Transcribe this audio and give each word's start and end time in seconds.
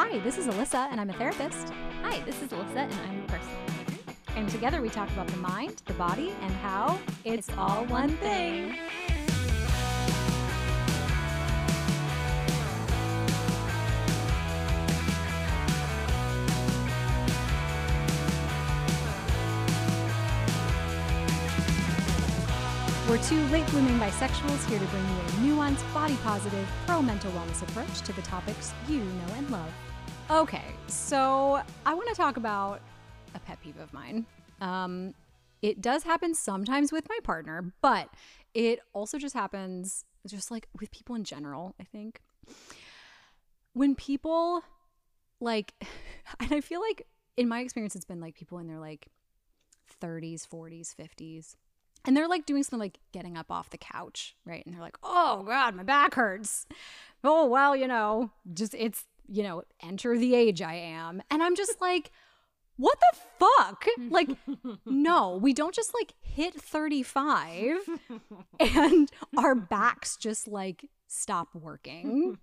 Hi, 0.00 0.16
this 0.20 0.38
is 0.38 0.46
Alyssa, 0.46 0.86
and 0.92 1.00
I'm 1.00 1.10
a 1.10 1.12
therapist. 1.14 1.72
Hi, 2.04 2.20
this 2.20 2.40
is 2.40 2.50
Alyssa, 2.50 2.84
and 2.84 2.94
I'm 2.94 3.24
a 3.24 3.26
personal 3.26 3.58
trainer. 3.66 4.16
And 4.36 4.48
together 4.48 4.80
we 4.80 4.90
talk 4.90 5.10
about 5.10 5.26
the 5.26 5.38
mind, 5.38 5.82
the 5.86 5.92
body, 5.94 6.32
and 6.40 6.52
how 6.52 7.00
it's 7.24 7.48
all 7.58 7.84
one 7.86 8.10
thing. 8.18 8.76
We're 23.18 23.24
two 23.24 23.46
late 23.48 23.66
blooming 23.68 23.98
bisexuals 23.98 24.68
here 24.68 24.78
to 24.78 24.84
bring 24.86 25.02
you 25.02 25.10
a 25.10 25.56
nuanced, 25.56 25.92
body 25.92 26.16
positive, 26.22 26.68
pro 26.86 27.02
mental 27.02 27.32
wellness 27.32 27.62
approach 27.62 28.00
to 28.02 28.12
the 28.12 28.22
topics 28.22 28.72
you 28.88 29.00
know 29.00 29.34
and 29.34 29.50
love. 29.50 29.72
Okay, 30.30 30.62
so 30.86 31.60
I 31.84 31.94
want 31.94 32.08
to 32.10 32.14
talk 32.14 32.36
about 32.36 32.80
a 33.34 33.40
pet 33.40 33.60
peeve 33.60 33.78
of 33.80 33.92
mine. 33.92 34.24
Um, 34.60 35.14
it 35.62 35.80
does 35.80 36.04
happen 36.04 36.32
sometimes 36.32 36.92
with 36.92 37.08
my 37.08 37.18
partner, 37.24 37.72
but 37.82 38.08
it 38.54 38.78
also 38.92 39.18
just 39.18 39.34
happens 39.34 40.04
just 40.24 40.52
like 40.52 40.68
with 40.78 40.92
people 40.92 41.16
in 41.16 41.24
general, 41.24 41.74
I 41.80 41.84
think. 41.84 42.20
When 43.72 43.96
people 43.96 44.62
like, 45.40 45.74
and 46.40 46.52
I 46.52 46.60
feel 46.60 46.80
like 46.80 47.04
in 47.36 47.48
my 47.48 47.60
experience, 47.60 47.96
it's 47.96 48.04
been 48.04 48.20
like 48.20 48.36
people 48.36 48.58
in 48.58 48.68
their 48.68 48.78
like 48.78 49.08
30s, 50.00 50.46
40s, 50.46 50.94
50s. 50.94 51.56
And 52.04 52.16
they're 52.16 52.28
like 52.28 52.46
doing 52.46 52.62
something 52.62 52.78
like 52.78 52.98
getting 53.12 53.36
up 53.36 53.50
off 53.50 53.70
the 53.70 53.78
couch, 53.78 54.34
right? 54.44 54.64
And 54.64 54.74
they're 54.74 54.82
like, 54.82 54.98
oh 55.02 55.42
God, 55.46 55.74
my 55.74 55.82
back 55.82 56.14
hurts. 56.14 56.66
Oh, 57.22 57.46
well, 57.46 57.76
you 57.76 57.86
know, 57.88 58.30
just 58.54 58.74
it's, 58.74 59.04
you 59.26 59.42
know, 59.42 59.62
enter 59.82 60.16
the 60.16 60.34
age 60.34 60.62
I 60.62 60.74
am. 60.74 61.22
And 61.30 61.42
I'm 61.42 61.54
just 61.54 61.80
like, 61.80 62.10
what 62.76 62.96
the 63.00 63.18
fuck? 63.40 63.86
Like, 64.10 64.30
no, 64.86 65.36
we 65.36 65.52
don't 65.52 65.74
just 65.74 65.92
like 65.92 66.14
hit 66.22 66.54
35 66.54 67.78
and 68.60 69.10
our 69.36 69.54
backs 69.56 70.16
just 70.16 70.46
like 70.46 70.88
stop 71.08 71.48
working. 71.54 72.38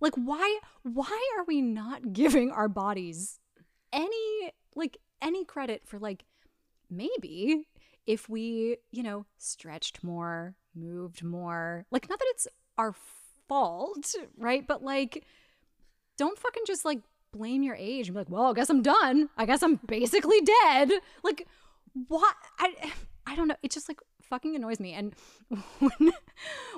Like, 0.00 0.14
why, 0.14 0.60
why 0.82 1.28
are 1.36 1.44
we 1.44 1.60
not 1.60 2.12
giving 2.14 2.50
our 2.50 2.68
bodies 2.68 3.38
any, 3.92 4.52
like, 4.74 4.96
any 5.20 5.44
credit 5.44 5.82
for 5.84 5.98
like, 5.98 6.24
maybe 6.90 7.66
if 8.06 8.28
we, 8.28 8.78
you 8.90 9.02
know, 9.02 9.26
stretched 9.38 10.02
more, 10.04 10.54
moved 10.74 11.22
more, 11.22 11.86
like, 11.90 12.08
not 12.08 12.18
that 12.18 12.26
it's 12.30 12.48
our 12.76 12.94
fault, 13.48 14.14
right? 14.36 14.66
But 14.66 14.82
like, 14.82 15.24
don't 16.16 16.38
fucking 16.38 16.64
just 16.66 16.84
like 16.84 17.00
blame 17.32 17.62
your 17.62 17.76
age 17.76 18.08
and 18.08 18.14
be 18.14 18.20
like, 18.20 18.30
well, 18.30 18.50
I 18.50 18.54
guess 18.54 18.70
I'm 18.70 18.82
done. 18.82 19.28
I 19.36 19.46
guess 19.46 19.62
I'm 19.62 19.76
basically 19.86 20.40
dead. 20.40 20.92
Like, 21.22 21.46
what? 22.08 22.34
I, 22.58 22.92
I 23.26 23.36
don't 23.36 23.48
know. 23.48 23.56
It 23.62 23.70
just 23.70 23.88
like 23.88 24.00
fucking 24.22 24.54
annoys 24.54 24.80
me. 24.80 24.92
And 24.92 25.14
when, 25.78 26.12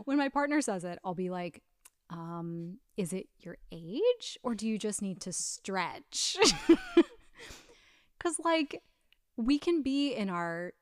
when 0.04 0.18
my 0.18 0.28
partner 0.28 0.60
says 0.60 0.84
it, 0.84 0.98
I'll 1.04 1.14
be 1.14 1.30
like, 1.30 1.62
um, 2.08 2.78
is 2.96 3.12
it 3.12 3.26
your 3.40 3.58
age 3.72 4.38
or 4.42 4.54
do 4.54 4.66
you 4.66 4.78
just 4.78 5.02
need 5.02 5.20
to 5.22 5.32
stretch? 5.32 6.36
Because, 8.26 8.40
like, 8.44 8.82
we 9.36 9.58
can 9.58 9.82
be 9.82 10.12
in 10.12 10.30
our 10.30 10.72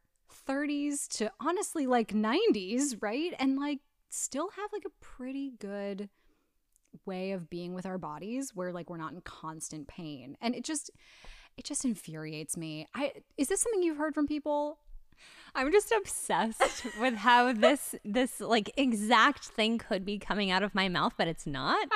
30s 0.49 1.09
to 1.19 1.31
honestly 1.41 1.87
like 1.87 2.13
90s, 2.13 2.97
right? 3.01 3.35
And 3.39 3.59
like 3.59 3.81
still 4.11 4.51
have 4.51 4.73
like 4.73 4.85
a 4.85 5.05
pretty 5.05 5.53
good 5.59 6.09
way 7.05 7.33
of 7.33 7.51
being 7.51 7.75
with 7.75 7.87
our 7.87 7.99
bodies 7.99 8.53
where 8.55 8.73
like 8.73 8.89
we're 8.89 8.97
not 8.97 9.13
in 9.13 9.21
constant 9.23 9.89
pain. 9.89 10.37
And 10.41 10.55
it 10.55 10.65
just 10.65 10.91
it 11.57 11.65
just 11.65 11.85
infuriates 11.85 12.57
me. 12.57 12.87
I 12.95 13.13
is 13.37 13.49
this 13.49 13.61
something 13.61 13.83
you've 13.83 13.99
heard 13.99 14.15
from 14.15 14.27
people? 14.27 14.79
I'm 15.55 15.71
just 15.71 15.93
obsessed 15.93 16.87
with 17.01 17.15
how 17.15 17.53
this 17.53 17.95
this 18.05 18.41
like 18.41 18.73
exact 18.77 19.45
thing 19.45 19.79
could 19.79 20.05
be 20.05 20.19
coming 20.19 20.51
out 20.51 20.63
of 20.63 20.75
my 20.75 20.89
mouth, 20.89 21.15
but 21.17 21.29
it's 21.29 21.47
not. 21.47 21.89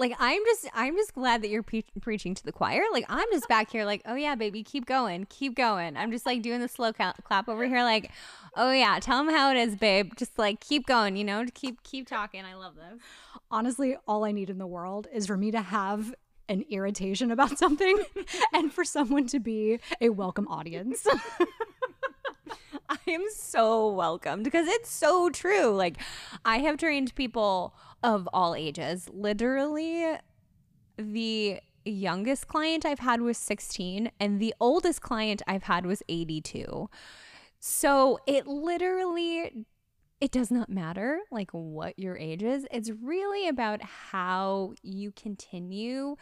Like 0.00 0.14
I'm 0.18 0.42
just 0.46 0.66
I'm 0.74 0.96
just 0.96 1.14
glad 1.14 1.42
that 1.42 1.50
you're 1.50 1.62
pre- 1.62 1.84
preaching 2.00 2.34
to 2.34 2.42
the 2.42 2.52
choir. 2.52 2.82
Like 2.90 3.04
I'm 3.08 3.26
just 3.30 3.46
back 3.48 3.70
here, 3.70 3.84
like, 3.84 4.00
oh 4.06 4.14
yeah, 4.14 4.34
baby, 4.34 4.62
keep 4.62 4.86
going, 4.86 5.26
keep 5.28 5.54
going. 5.54 5.96
I'm 5.96 6.10
just 6.10 6.24
like 6.24 6.40
doing 6.40 6.60
the 6.60 6.68
slow 6.68 6.92
ca- 6.94 7.12
clap 7.22 7.50
over 7.50 7.66
here, 7.66 7.84
like, 7.84 8.10
oh 8.56 8.72
yeah, 8.72 8.98
tell 8.98 9.22
them 9.22 9.32
how 9.32 9.50
it 9.50 9.58
is, 9.58 9.76
babe. 9.76 10.12
Just 10.16 10.38
like 10.38 10.58
keep 10.60 10.86
going, 10.86 11.16
you 11.16 11.24
know, 11.24 11.44
keep 11.52 11.82
keep 11.82 12.08
talking. 12.08 12.44
I 12.46 12.54
love 12.54 12.76
this. 12.76 13.00
Honestly, 13.50 13.96
all 14.08 14.24
I 14.24 14.32
need 14.32 14.48
in 14.48 14.56
the 14.56 14.66
world 14.66 15.06
is 15.12 15.26
for 15.26 15.36
me 15.36 15.50
to 15.50 15.60
have 15.60 16.14
an 16.48 16.64
irritation 16.70 17.30
about 17.30 17.58
something 17.58 17.96
and 18.54 18.72
for 18.72 18.84
someone 18.84 19.26
to 19.26 19.38
be 19.38 19.78
a 20.00 20.08
welcome 20.08 20.48
audience. 20.48 21.06
I 22.88 22.98
am 23.06 23.24
so 23.36 23.88
welcomed 23.92 24.42
because 24.42 24.66
it's 24.66 24.90
so 24.90 25.30
true. 25.30 25.70
Like, 25.70 25.96
I 26.44 26.58
have 26.58 26.76
trained 26.76 27.14
people 27.14 27.72
of 28.02 28.28
all 28.32 28.54
ages. 28.54 29.08
Literally, 29.12 30.16
the 30.96 31.60
youngest 31.84 32.48
client 32.48 32.84
I've 32.84 32.98
had 33.00 33.20
was 33.20 33.38
16, 33.38 34.10
and 34.18 34.40
the 34.40 34.54
oldest 34.60 35.00
client 35.00 35.42
I've 35.46 35.64
had 35.64 35.86
was 35.86 36.02
82. 36.08 36.88
So 37.58 38.18
it 38.26 38.46
literally 38.46 39.66
it 40.20 40.30
does 40.30 40.50
not 40.50 40.68
matter 40.68 41.20
like 41.30 41.50
what 41.52 41.98
your 41.98 42.16
age 42.16 42.42
is. 42.42 42.66
It's 42.70 42.90
really 42.90 43.48
about 43.48 43.82
how 43.82 44.74
you 44.82 45.12
continue 45.12 46.16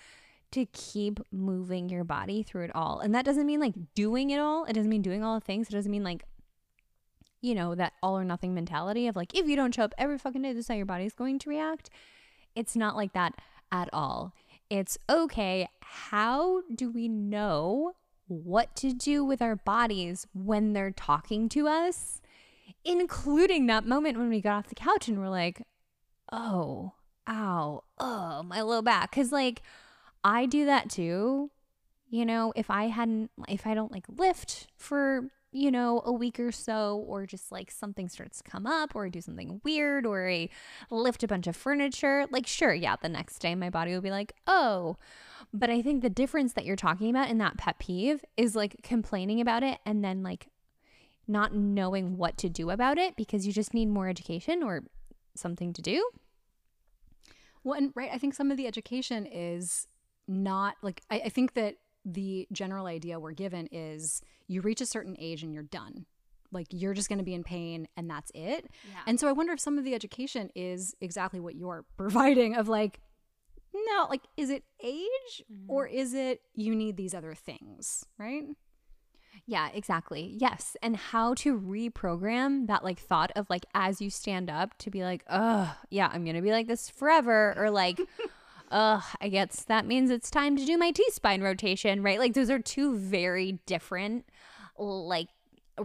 to 0.53 0.67
keep 0.67 1.21
moving 1.33 1.89
your 1.89 2.05
body 2.05 2.43
through 2.43 2.65
it 2.65 2.75
all. 2.75 3.01
And 3.01 3.15
that 3.15 3.25
doesn't 3.25 3.45
mean 3.45 3.61
like 3.61 3.75
doing 3.95 4.31
it 4.31 4.39
all. 4.39 4.65
It 4.65 4.75
doesn't 4.75 4.89
mean 4.89 5.03
doing 5.03 5.23
all 5.23 5.35
the 5.35 5.45
things. 5.45 5.69
It 5.69 5.73
doesn't 5.73 5.91
mean 5.91 6.05
like 6.05 6.25
you 7.41 7.55
know, 7.55 7.75
that 7.75 7.93
all 8.03 8.19
or 8.19 8.25
nothing 8.25 8.55
mentality 8.55 9.07
of 9.07 9.17
like, 9.17 9.35
if 9.35 9.47
you 9.47 9.57
don't 9.57 9.75
show 9.75 9.85
up 9.85 9.95
every 9.99 10.19
fucking 10.19 10.43
day, 10.43 10.53
this 10.53 10.65
is 10.65 10.69
how 10.69 10.75
your 10.75 10.87
body's 10.87 11.15
going 11.15 11.39
to 11.41 11.51
react. 11.51 11.91
It's 12.55 12.77
not 12.77 12.97
like 12.97 13.13
that 13.13 13.35
at 13.71 13.89
all. 13.93 14.33
It's 14.71 14.99
okay. 15.09 15.69
How 15.81 16.63
do 16.75 16.91
we 16.91 17.09
know 17.09 17.93
what 18.27 18.75
to 18.77 18.93
do 18.93 19.25
with 19.25 19.41
our 19.41 19.57
bodies 19.57 20.27
when 20.35 20.73
they're 20.73 20.91
talking 20.91 21.49
to 21.51 21.69
us? 21.69 22.21
Including 22.85 23.67
that 23.67 23.87
moment 23.87 24.19
when 24.19 24.29
we 24.29 24.41
got 24.41 24.57
off 24.57 24.69
the 24.69 24.75
couch 24.75 25.09
and 25.09 25.19
we're 25.19 25.29
like, 25.29 25.63
oh, 26.33 26.93
ow, 27.29 27.83
oh, 27.99 28.43
my 28.43 28.61
low 28.61 28.83
back. 28.83 29.13
Cause 29.13 29.33
like, 29.33 29.63
I 30.25 30.47
do 30.47 30.67
that 30.67 30.91
too. 30.91 31.51
You 32.11 32.25
know, 32.25 32.53
if 32.57 32.71
I 32.71 32.85
hadn't, 32.89 33.31
if 33.49 33.67
I 33.67 33.75
don't 33.75 33.93
like 33.93 34.07
lift 34.09 34.67
for 34.77 35.31
you 35.51 35.71
know, 35.71 36.03
a 36.05 36.13
week 36.13 36.39
or 36.39 36.53
so, 36.53 37.05
or 37.07 37.27
just 37.27 37.51
like 37.51 37.71
something 37.71 38.09
starts 38.09 38.39
to 38.39 38.51
come 38.51 38.67
up, 38.67 38.95
or 38.95 39.07
I 39.07 39.09
do 39.09 39.21
something 39.21 39.61
weird, 39.65 40.05
or 40.05 40.29
I 40.29 40.49
lift 40.91 41.23
a 41.23 41.29
bunch 41.29 41.47
of 41.47 41.57
furniture, 41.57 42.27
like, 42.31 42.47
sure, 42.47 42.75
yeah, 42.75 42.97
the 43.01 43.09
next 43.09 43.39
day 43.39 43.55
my 43.55 43.71
body 43.71 43.93
will 43.93 44.01
be 44.01 44.11
like, 44.11 44.35
oh. 44.47 44.97
But 45.53 45.71
I 45.71 45.81
think 45.81 46.03
the 46.03 46.11
difference 46.11 46.53
that 46.53 46.65
you're 46.65 46.77
talking 46.77 47.09
about 47.09 47.31
in 47.31 47.39
that 47.39 47.57
pet 47.57 47.79
peeve 47.79 48.25
is 48.37 48.55
like 48.55 48.83
complaining 48.83 49.41
about 49.41 49.63
it 49.63 49.79
and 49.87 50.05
then 50.05 50.23
like 50.23 50.49
not 51.27 51.55
knowing 51.55 52.17
what 52.17 52.37
to 52.39 52.49
do 52.49 52.71
about 52.71 52.99
it 52.99 53.17
because 53.17 53.47
you 53.47 53.53
just 53.53 53.73
need 53.73 53.87
more 53.87 54.09
education 54.09 54.63
or 54.63 54.85
something 55.35 55.73
to 55.73 55.83
do. 55.83 56.11
Well, 57.65 57.79
and 57.79 57.93
right, 57.95 58.11
I 58.13 58.19
think 58.19 58.35
some 58.35 58.51
of 58.51 58.57
the 58.57 58.67
education 58.67 59.27
is 59.27 59.87
not 60.27 60.77
like, 60.83 61.03
I, 61.11 61.21
I 61.21 61.29
think 61.29 61.55
that 61.55 61.77
the 62.13 62.49
general 62.53 62.87
idea 62.87 63.21
we're 63.21 63.33
given 63.33 63.69
is 63.71 64.23
you 64.47 64.61
reach 64.61 64.81
a 64.81 64.87
certain 64.87 65.17
age 65.19 65.43
and 65.43 65.53
you're 65.53 65.63
done. 65.63 66.07
Like 66.51 66.69
you're 66.71 66.95
just 66.95 67.09
going 67.09 67.19
to 67.19 67.25
be 67.25 67.35
in 67.35 67.45
pain 67.45 67.89
and 67.97 68.09
that's 68.09 68.33
it. 68.35 68.67
Yeah. 68.89 69.01
And 69.07 69.21
so 69.21 69.29
I 69.29 69.33
wonder 69.33 69.53
if 69.53 69.61
some 69.61 69.79
of 69.79 69.85
the 69.85 69.95
education 69.95 70.51
is 70.55 70.95
exactly 71.01 71.41
what 71.41 71.55
you're 71.55 71.85
providing 71.97 72.57
of 72.57 72.69
like, 72.69 73.01
no, 73.75 74.07
like, 74.09 74.23
is 74.37 74.51
it 74.51 74.65
age 74.83 75.45
mm-hmm. 75.53 75.71
or 75.71 75.87
is 75.87 76.15
it 76.15 76.41
you 76.55 76.75
need 76.75 76.97
these 76.97 77.15
other 77.15 77.35
things, 77.35 78.07
right? 78.19 78.45
Yeah, 79.47 79.69
exactly. 79.73 80.35
Yes. 80.39 80.77
And 80.83 80.97
how 80.97 81.35
to 81.35 81.59
reprogram 81.59 82.67
that 82.67 82.83
like 82.83 82.99
thought 82.99 83.31
of 83.37 83.49
like 83.51 83.67
as 83.75 84.01
you 84.01 84.11
stand 84.11 84.51
up 84.51 84.77
to 84.79 84.91
be 84.91 85.05
like, 85.05 85.25
oh, 85.31 85.75
yeah, 85.91 86.11
I'm 86.13 86.25
going 86.25 86.37
to 86.37 86.43
be 86.43 86.51
like 86.51 86.67
this 86.67 86.91
forever. 86.91 87.55
Or 87.57 87.71
like, 87.71 88.01
ugh, 88.71 89.03
I 89.21 89.29
guess 89.29 89.65
that 89.65 89.87
means 89.87 90.11
it's 90.11 90.31
time 90.31 90.57
to 90.57 90.65
do 90.65 90.77
my 90.77 90.91
T 90.91 91.05
spine 91.11 91.43
rotation, 91.43 92.03
right? 92.03 92.19
Like 92.19 92.35
those 92.35 92.51
are 92.51 92.59
two 92.59 92.97
very 92.97 93.61
different 93.67 94.27
like 94.79 95.29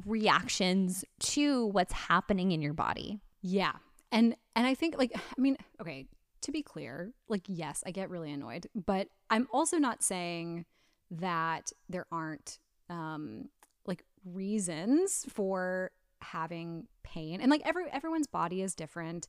reactions 0.06 1.04
to 1.20 1.68
what's 1.68 1.94
happening 1.94 2.52
in 2.52 2.62
your 2.62 2.74
body. 2.74 3.20
Yeah. 3.42 3.74
And 4.12 4.36
and 4.56 4.68
I 4.68 4.76
think 4.76 4.98
like 4.98 5.12
I 5.16 5.42
mean, 5.42 5.58
okay, 5.82 6.08
to 6.42 6.52
be 6.52 6.62
clear, 6.62 7.14
like 7.28 7.44
yes, 7.48 7.84
I 7.86 7.92
get 7.92 8.10
really 8.10 8.32
annoyed, 8.32 8.68
but 8.74 9.08
I'm 9.30 9.48
also 9.52 9.78
not 9.78 10.04
saying 10.04 10.66
that 11.12 11.72
there 11.90 12.06
aren't 12.12 12.60
um 12.90 13.50
like 13.86 14.04
reasons 14.26 15.26
for 15.30 15.92
having 16.22 16.88
pain. 17.04 17.42
And 17.42 17.50
like 17.52 17.62
every 17.66 17.86
everyone's 17.92 18.28
body 18.28 18.62
is 18.62 18.76
different. 18.76 19.28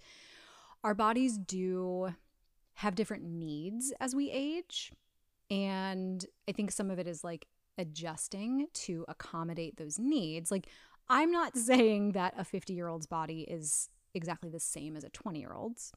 Our 0.83 0.95
bodies 0.95 1.39
do 1.39 2.15
have 2.75 2.94
different 2.94 3.25
needs 3.25 3.93
as 4.00 4.15
we 4.15 4.31
age. 4.31 4.93
And 5.50 6.25
I 6.49 6.53
think 6.53 6.71
some 6.71 6.91
of 6.91 6.99
it 6.99 7.06
is 7.06 7.23
like 7.23 7.47
adjusting 7.79 8.69
to 8.73 9.05
accommodate 9.09 9.76
those 9.76 9.99
needs. 9.99 10.50
Like, 10.50 10.69
I'm 11.09 11.31
not 11.31 11.56
saying 11.56 12.12
that 12.12 12.35
a 12.37 12.44
50 12.44 12.73
year 12.73 12.88
old's 12.88 13.06
body 13.06 13.43
is 13.43 13.88
exactly 14.15 14.50
the 14.50 14.61
same 14.61 14.97
as 14.97 15.05
a 15.05 15.11
20 15.11 15.38
year 15.38 15.53
old's. 15.53 15.93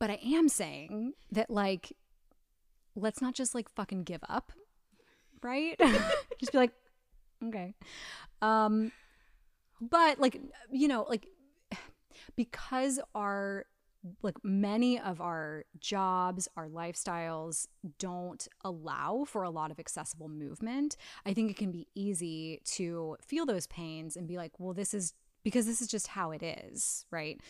But 0.00 0.10
I 0.10 0.18
am 0.22 0.48
saying 0.48 1.14
that, 1.30 1.48
like, 1.50 1.92
let's 2.96 3.22
not 3.22 3.34
just 3.34 3.54
like 3.54 3.68
fucking 3.70 4.02
give 4.02 4.22
up, 4.28 4.52
right? 5.42 5.78
just 6.38 6.52
be 6.52 6.58
like, 6.58 6.72
okay. 7.44 7.74
Um, 8.42 8.92
but 9.80 10.20
like, 10.20 10.40
you 10.70 10.88
know, 10.88 11.06
like, 11.08 11.26
because 12.36 13.00
our 13.14 13.66
like 14.22 14.36
many 14.44 14.98
of 15.00 15.20
our 15.20 15.64
jobs, 15.80 16.48
our 16.56 16.68
lifestyles 16.68 17.66
don't 17.98 18.46
allow 18.62 19.24
for 19.26 19.42
a 19.42 19.50
lot 19.50 19.70
of 19.70 19.78
accessible 19.78 20.28
movement, 20.28 20.96
I 21.24 21.32
think 21.32 21.50
it 21.50 21.56
can 21.56 21.70
be 21.70 21.88
easy 21.94 22.60
to 22.72 23.16
feel 23.20 23.46
those 23.46 23.66
pains 23.66 24.16
and 24.16 24.26
be 24.26 24.36
like, 24.36 24.52
well, 24.58 24.74
this 24.74 24.92
is 24.94 25.14
because 25.42 25.66
this 25.66 25.80
is 25.80 25.88
just 25.88 26.08
how 26.08 26.32
it 26.32 26.42
is, 26.42 27.04
right? 27.10 27.40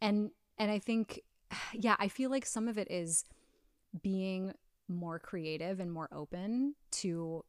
And 0.00 0.30
and 0.58 0.70
I 0.70 0.78
think 0.78 1.20
yeah, 1.72 1.96
I 1.98 2.08
feel 2.08 2.30
like 2.30 2.46
some 2.46 2.68
of 2.68 2.78
it 2.78 2.90
is 2.90 3.24
being 4.02 4.52
more 4.88 5.18
creative 5.18 5.80
and 5.80 5.92
more 5.92 6.08
open 6.12 6.74
to 6.90 7.44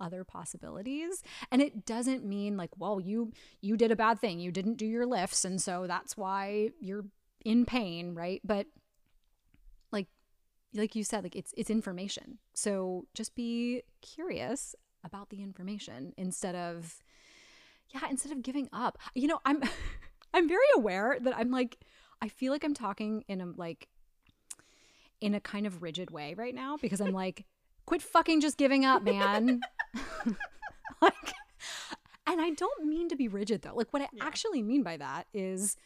other 0.00 0.24
possibilities. 0.24 1.22
And 1.50 1.60
it 1.60 1.84
doesn't 1.84 2.24
mean 2.24 2.56
like 2.56 2.70
well 2.78 3.00
you 3.00 3.32
you 3.60 3.76
did 3.76 3.90
a 3.90 3.96
bad 3.96 4.20
thing. 4.20 4.38
You 4.38 4.52
didn't 4.52 4.76
do 4.76 4.86
your 4.86 5.06
lifts 5.06 5.44
and 5.44 5.60
so 5.60 5.86
that's 5.86 6.16
why 6.16 6.70
you're 6.80 7.04
in 7.44 7.64
pain, 7.64 8.14
right? 8.14 8.40
But 8.44 8.66
like 9.92 10.06
like 10.74 10.94
you 10.94 11.04
said, 11.04 11.22
like 11.24 11.36
it's 11.36 11.52
it's 11.56 11.70
information. 11.70 12.38
So 12.54 13.06
just 13.14 13.34
be 13.34 13.82
curious 14.02 14.74
about 15.04 15.30
the 15.30 15.42
information 15.42 16.12
instead 16.16 16.54
of 16.54 17.02
yeah, 17.94 18.08
instead 18.10 18.32
of 18.32 18.42
giving 18.42 18.68
up. 18.72 18.98
You 19.14 19.28
know, 19.28 19.40
I'm 19.44 19.62
I'm 20.34 20.48
very 20.48 20.60
aware 20.76 21.18
that 21.20 21.36
I'm 21.36 21.50
like 21.50 21.78
I 22.22 22.28
feel 22.28 22.52
like 22.52 22.64
I'm 22.64 22.74
talking 22.74 23.24
in 23.28 23.40
a 23.40 23.46
like 23.56 23.88
in 25.20 25.34
a 25.34 25.40
kind 25.40 25.66
of 25.66 25.82
rigid 25.82 26.10
way 26.10 26.34
right 26.34 26.54
now 26.54 26.76
because 26.76 27.00
I'm 27.00 27.12
like 27.12 27.44
quit 27.86 28.02
fucking 28.02 28.40
just 28.40 28.56
giving 28.56 28.84
up, 28.84 29.02
man. 29.02 29.60
like 31.02 31.32
and 32.26 32.40
I 32.40 32.50
don't 32.50 32.86
mean 32.86 33.08
to 33.08 33.16
be 33.16 33.28
rigid 33.28 33.62
though. 33.62 33.74
Like 33.74 33.92
what 33.92 34.02
I 34.02 34.08
yeah. 34.12 34.24
actually 34.24 34.62
mean 34.62 34.82
by 34.82 34.96
that 34.96 35.26
is 35.34 35.76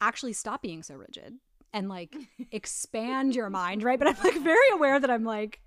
actually 0.00 0.32
stop 0.32 0.62
being 0.62 0.82
so 0.82 0.94
rigid 0.94 1.34
and 1.72 1.88
like 1.88 2.14
expand 2.52 3.34
your 3.34 3.50
mind, 3.50 3.82
right? 3.82 3.98
But 3.98 4.08
I'm 4.08 4.16
like 4.22 4.42
very 4.42 4.70
aware 4.72 4.98
that 4.98 5.10
I'm 5.10 5.24
like, 5.24 5.60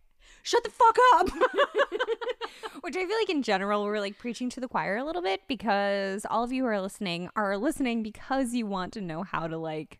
shut 0.44 0.64
the 0.64 0.70
fuck 0.70 0.98
up. 1.16 1.30
Which 2.82 2.98
I 2.98 3.06
feel 3.06 3.18
like 3.18 3.30
in 3.30 3.44
general, 3.44 3.86
we're 3.86 4.00
like 4.00 4.18
preaching 4.18 4.50
to 4.52 4.60
the 4.60 4.68
choir 4.68 4.98
a 4.98 5.06
little 5.06 5.22
bit 5.22 5.42
because 5.48 6.26
all 6.30 6.44
of 6.44 6.52
you 6.52 6.64
who 6.64 6.70
are 6.70 6.82
listening 6.82 7.30
are 7.36 7.58
listening 7.58 8.04
because 8.04 8.54
you 8.54 8.66
want 8.66 8.94
to 8.94 9.02
know 9.02 9.24
how 9.24 9.48
to 9.48 9.58
like 9.58 10.00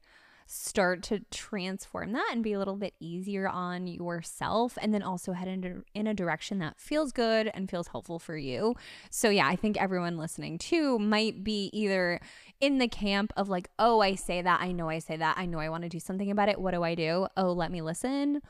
start 0.54 1.02
to 1.02 1.20
transform 1.32 2.12
that 2.12 2.30
and 2.32 2.44
be 2.44 2.54
a 2.54 2.60
little 2.60 2.76
bit 2.76 2.94
easier 3.00 3.48
on 3.48 3.88
yourself 3.88 4.78
and 4.80 4.94
then 4.94 5.02
also 5.02 5.34
head 5.34 5.48
into 5.48 5.84
in 5.96 6.06
a 6.06 6.14
direction 6.14 6.60
that 6.60 6.80
feels 6.80 7.12
good 7.12 7.50
and 7.56 7.72
feels 7.72 7.88
helpful 7.88 8.20
for 8.20 8.38
you. 8.38 8.76
So 9.10 9.32
yeah, 9.32 9.48
I 9.48 9.56
think 9.56 9.82
everyone 9.82 10.18
listening 10.18 10.60
too 10.60 11.00
might 11.00 11.44
be 11.44 11.72
either 11.74 12.20
in 12.62 12.78
the 12.78 12.88
camp 12.88 13.34
of 13.36 13.50
like, 13.50 13.72
"Oh, 13.80 14.00
I 14.02 14.14
say 14.14 14.44
that. 14.44 14.62
I 14.62 14.72
know 14.72 14.90
I 14.90 15.00
say 15.00 15.18
that. 15.18 15.38
I 15.40 15.48
know 15.48 15.58
I 15.60 15.70
want 15.70 15.84
to 15.84 15.90
do 15.90 16.00
something 16.00 16.30
about 16.30 16.50
it. 16.50 16.62
What 16.62 16.76
do 16.76 16.84
I 16.84 16.94
do? 16.94 17.28
Oh, 17.36 17.52
let 17.52 17.72
me 17.72 17.82
listen." 17.82 18.42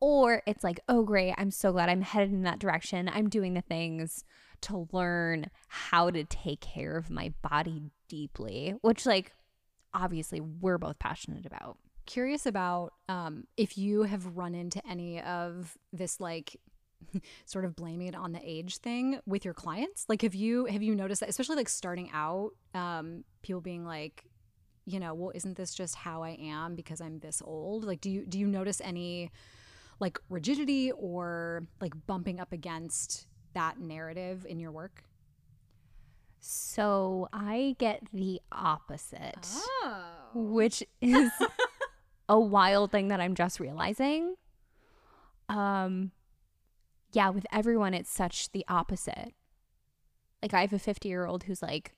Or 0.00 0.42
it's 0.46 0.64
like, 0.64 0.80
"Oh, 0.88 1.02
great. 1.02 1.34
I'm 1.36 1.50
so 1.50 1.72
glad 1.72 1.90
I'm 1.90 2.00
headed 2.00 2.32
in 2.32 2.42
that 2.44 2.58
direction. 2.58 3.08
I'm 3.12 3.28
doing 3.28 3.52
the 3.52 3.60
things 3.60 4.24
to 4.62 4.88
learn 4.92 5.50
how 5.68 6.10
to 6.10 6.24
take 6.24 6.60
care 6.60 6.96
of 6.96 7.10
my 7.10 7.34
body 7.42 7.90
deeply." 8.08 8.76
Which 8.80 9.04
like 9.04 9.34
obviously 9.94 10.40
we're 10.40 10.78
both 10.78 10.98
passionate 10.98 11.46
about. 11.46 11.78
Curious 12.06 12.46
about 12.46 12.92
um, 13.08 13.44
if 13.56 13.78
you 13.78 14.02
have 14.02 14.36
run 14.36 14.54
into 14.54 14.84
any 14.86 15.20
of 15.20 15.76
this 15.92 16.20
like 16.20 16.56
sort 17.44 17.64
of 17.64 17.76
blaming 17.76 18.08
it 18.08 18.14
on 18.14 18.32
the 18.32 18.40
age 18.42 18.78
thing 18.78 19.20
with 19.26 19.44
your 19.44 19.54
clients? 19.54 20.06
Like 20.08 20.22
have 20.22 20.34
you 20.34 20.66
have 20.66 20.82
you 20.82 20.94
noticed 20.94 21.20
that 21.20 21.28
especially 21.28 21.56
like 21.56 21.68
starting 21.68 22.10
out 22.12 22.50
um 22.74 23.24
people 23.42 23.60
being 23.60 23.84
like 23.84 24.24
you 24.86 25.00
know 25.00 25.14
well 25.14 25.32
isn't 25.34 25.56
this 25.56 25.74
just 25.74 25.94
how 25.94 26.22
i 26.22 26.30
am 26.40 26.74
because 26.74 27.00
i'm 27.00 27.18
this 27.20 27.42
old? 27.44 27.84
Like 27.84 28.00
do 28.00 28.10
you 28.10 28.26
do 28.26 28.38
you 28.38 28.46
notice 28.46 28.80
any 28.80 29.30
like 30.00 30.18
rigidity 30.28 30.90
or 30.92 31.66
like 31.80 31.92
bumping 32.06 32.40
up 32.40 32.52
against 32.52 33.26
that 33.54 33.78
narrative 33.78 34.46
in 34.48 34.58
your 34.58 34.72
work 34.72 35.04
so 36.40 37.28
I 37.32 37.76
get 37.78 38.02
the 38.12 38.40
opposite, 38.50 39.46
oh. 39.46 40.04
which 40.34 40.82
is 41.00 41.30
a 42.28 42.40
wild 42.40 42.90
thing 42.90 43.08
that 43.08 43.20
I'm 43.20 43.34
just 43.34 43.60
realizing. 43.60 44.36
Um, 45.48 46.12
yeah, 47.12 47.28
with 47.28 47.46
everyone, 47.52 47.92
it's 47.92 48.10
such 48.10 48.52
the 48.52 48.64
opposite. 48.68 49.34
Like, 50.42 50.54
I 50.54 50.62
have 50.62 50.72
a 50.72 50.78
50 50.78 51.08
year 51.08 51.26
old 51.26 51.44
who's 51.44 51.62
like, 51.62 51.92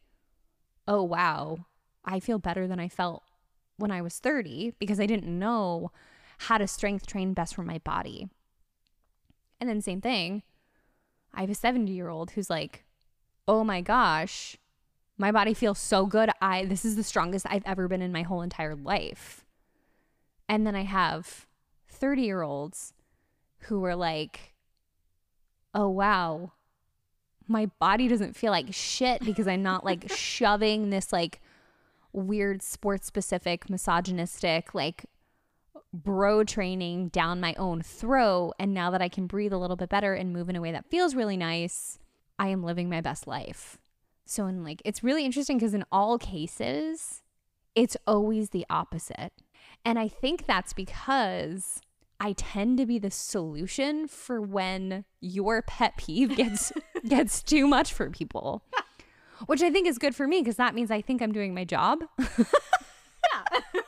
oh, 0.88 1.02
wow, 1.02 1.66
I 2.04 2.18
feel 2.18 2.38
better 2.38 2.66
than 2.66 2.80
I 2.80 2.88
felt 2.88 3.22
when 3.76 3.92
I 3.92 4.02
was 4.02 4.18
30 4.18 4.74
because 4.78 4.98
I 4.98 5.06
didn't 5.06 5.38
know 5.38 5.92
how 6.38 6.58
to 6.58 6.66
strength 6.66 7.06
train 7.06 7.34
best 7.34 7.54
for 7.54 7.62
my 7.62 7.78
body. 7.78 8.28
And 9.60 9.70
then, 9.70 9.80
same 9.80 10.00
thing, 10.00 10.42
I 11.32 11.42
have 11.42 11.50
a 11.50 11.54
70 11.54 11.92
year 11.92 12.08
old 12.08 12.32
who's 12.32 12.50
like, 12.50 12.84
oh 13.46 13.64
my 13.64 13.80
gosh, 13.80 14.56
my 15.18 15.32
body 15.32 15.54
feels 15.54 15.78
so 15.78 16.06
good. 16.06 16.30
I 16.40 16.64
this 16.64 16.84
is 16.84 16.96
the 16.96 17.02
strongest 17.02 17.46
I've 17.48 17.66
ever 17.66 17.88
been 17.88 18.02
in 18.02 18.12
my 18.12 18.22
whole 18.22 18.42
entire 18.42 18.74
life. 18.74 19.44
And 20.48 20.66
then 20.66 20.74
I 20.74 20.82
have 20.82 21.46
30-year-olds 22.00 22.94
who 23.60 23.84
are 23.84 23.96
like, 23.96 24.54
"Oh 25.74 25.88
wow, 25.88 26.52
my 27.48 27.66
body 27.78 28.08
doesn't 28.08 28.36
feel 28.36 28.50
like 28.50 28.72
shit 28.72 29.24
because 29.24 29.46
I'm 29.46 29.62
not 29.62 29.84
like 29.84 30.10
shoving 30.16 30.90
this 30.90 31.12
like 31.12 31.40
weird 32.12 32.62
sports 32.62 33.06
specific 33.06 33.70
misogynistic 33.70 34.74
like 34.74 35.06
bro 35.94 36.44
training 36.44 37.08
down 37.08 37.40
my 37.40 37.54
own 37.54 37.82
throat 37.82 38.52
and 38.58 38.74
now 38.74 38.90
that 38.90 39.02
I 39.02 39.08
can 39.08 39.26
breathe 39.26 39.52
a 39.52 39.58
little 39.58 39.76
bit 39.76 39.88
better 39.88 40.14
and 40.14 40.32
move 40.32 40.48
in 40.48 40.56
a 40.56 40.60
way 40.60 40.72
that 40.72 40.86
feels 40.86 41.14
really 41.14 41.36
nice, 41.36 41.98
I 42.42 42.48
am 42.48 42.64
living 42.64 42.90
my 42.90 43.00
best 43.00 43.28
life. 43.28 43.78
So, 44.26 44.46
in 44.46 44.64
like, 44.64 44.82
it's 44.84 45.04
really 45.04 45.24
interesting 45.24 45.58
because 45.58 45.74
in 45.74 45.84
all 45.92 46.18
cases, 46.18 47.22
it's 47.76 47.96
always 48.04 48.50
the 48.50 48.66
opposite. 48.68 49.30
And 49.84 49.96
I 49.96 50.08
think 50.08 50.46
that's 50.46 50.72
because 50.72 51.80
I 52.18 52.32
tend 52.32 52.78
to 52.78 52.86
be 52.86 52.98
the 52.98 53.12
solution 53.12 54.08
for 54.08 54.40
when 54.40 55.04
your 55.20 55.62
pet 55.62 55.96
peeve 55.96 56.34
gets 56.34 56.72
gets 57.08 57.44
too 57.44 57.68
much 57.68 57.92
for 57.92 58.10
people. 58.10 58.64
Which 59.46 59.62
I 59.62 59.70
think 59.70 59.86
is 59.86 59.98
good 59.98 60.16
for 60.16 60.26
me 60.26 60.40
because 60.40 60.56
that 60.56 60.74
means 60.74 60.90
I 60.90 61.00
think 61.00 61.22
I'm 61.22 61.32
doing 61.32 61.54
my 61.54 61.64
job. 61.64 62.00
yeah. 62.18 63.60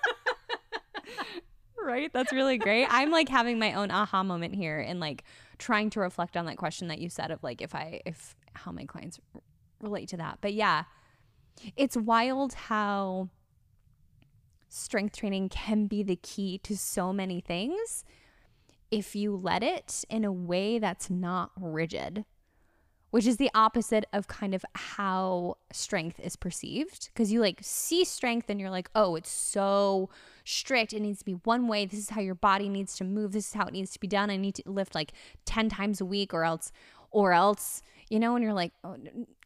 right? 1.84 2.12
That's 2.12 2.32
really 2.32 2.58
great. 2.58 2.86
I'm 2.88 3.10
like 3.10 3.28
having 3.28 3.58
my 3.58 3.72
own 3.74 3.90
aha 3.90 4.22
moment 4.22 4.54
here 4.54 4.78
and 4.78 5.00
like 5.00 5.24
trying 5.58 5.90
to 5.90 6.00
reflect 6.00 6.36
on 6.36 6.46
that 6.46 6.56
question 6.56 6.88
that 6.88 6.98
you 6.98 7.08
said 7.08 7.30
of 7.30 7.42
like 7.42 7.62
if 7.62 7.74
I 7.74 8.00
if 8.04 8.36
how 8.54 8.72
my 8.72 8.84
clients 8.84 9.20
relate 9.80 10.08
to 10.08 10.16
that. 10.16 10.38
But 10.40 10.54
yeah, 10.54 10.84
it's 11.76 11.96
wild 11.96 12.54
how 12.54 13.28
strength 14.68 15.16
training 15.16 15.48
can 15.48 15.86
be 15.86 16.02
the 16.02 16.16
key 16.16 16.58
to 16.58 16.76
so 16.76 17.12
many 17.12 17.40
things 17.40 18.04
if 18.90 19.14
you 19.16 19.34
let 19.34 19.62
it 19.62 20.04
in 20.08 20.24
a 20.24 20.32
way 20.32 20.78
that's 20.78 21.10
not 21.10 21.50
rigid, 21.56 22.24
which 23.10 23.26
is 23.26 23.36
the 23.36 23.50
opposite 23.54 24.04
of 24.12 24.28
kind 24.28 24.54
of 24.54 24.64
how 24.74 25.56
strength 25.72 26.20
is 26.20 26.36
perceived. 26.36 27.10
Because 27.12 27.32
you 27.32 27.40
like 27.40 27.58
see 27.62 28.04
strength 28.04 28.50
and 28.50 28.60
you're 28.60 28.70
like, 28.70 28.90
oh, 28.94 29.16
it's 29.16 29.30
so 29.30 30.10
strict. 30.44 30.92
It 30.92 31.00
needs 31.00 31.20
to 31.20 31.24
be 31.24 31.32
one 31.32 31.68
way. 31.68 31.86
This 31.86 32.00
is 32.00 32.10
how 32.10 32.20
your 32.20 32.34
body 32.34 32.68
needs 32.68 32.96
to 32.96 33.04
move. 33.04 33.32
This 33.32 33.48
is 33.48 33.54
how 33.54 33.66
it 33.66 33.72
needs 33.72 33.92
to 33.92 34.00
be 34.00 34.06
done. 34.06 34.30
I 34.30 34.36
need 34.36 34.54
to 34.56 34.62
lift 34.66 34.94
like 34.94 35.12
10 35.46 35.68
times 35.68 36.00
a 36.00 36.04
week 36.04 36.32
or 36.34 36.44
else, 36.44 36.72
or 37.10 37.32
else 37.32 37.82
you 38.10 38.18
know, 38.18 38.34
and 38.36 38.42
you're 38.42 38.52
like, 38.52 38.72
oh, 38.82 38.96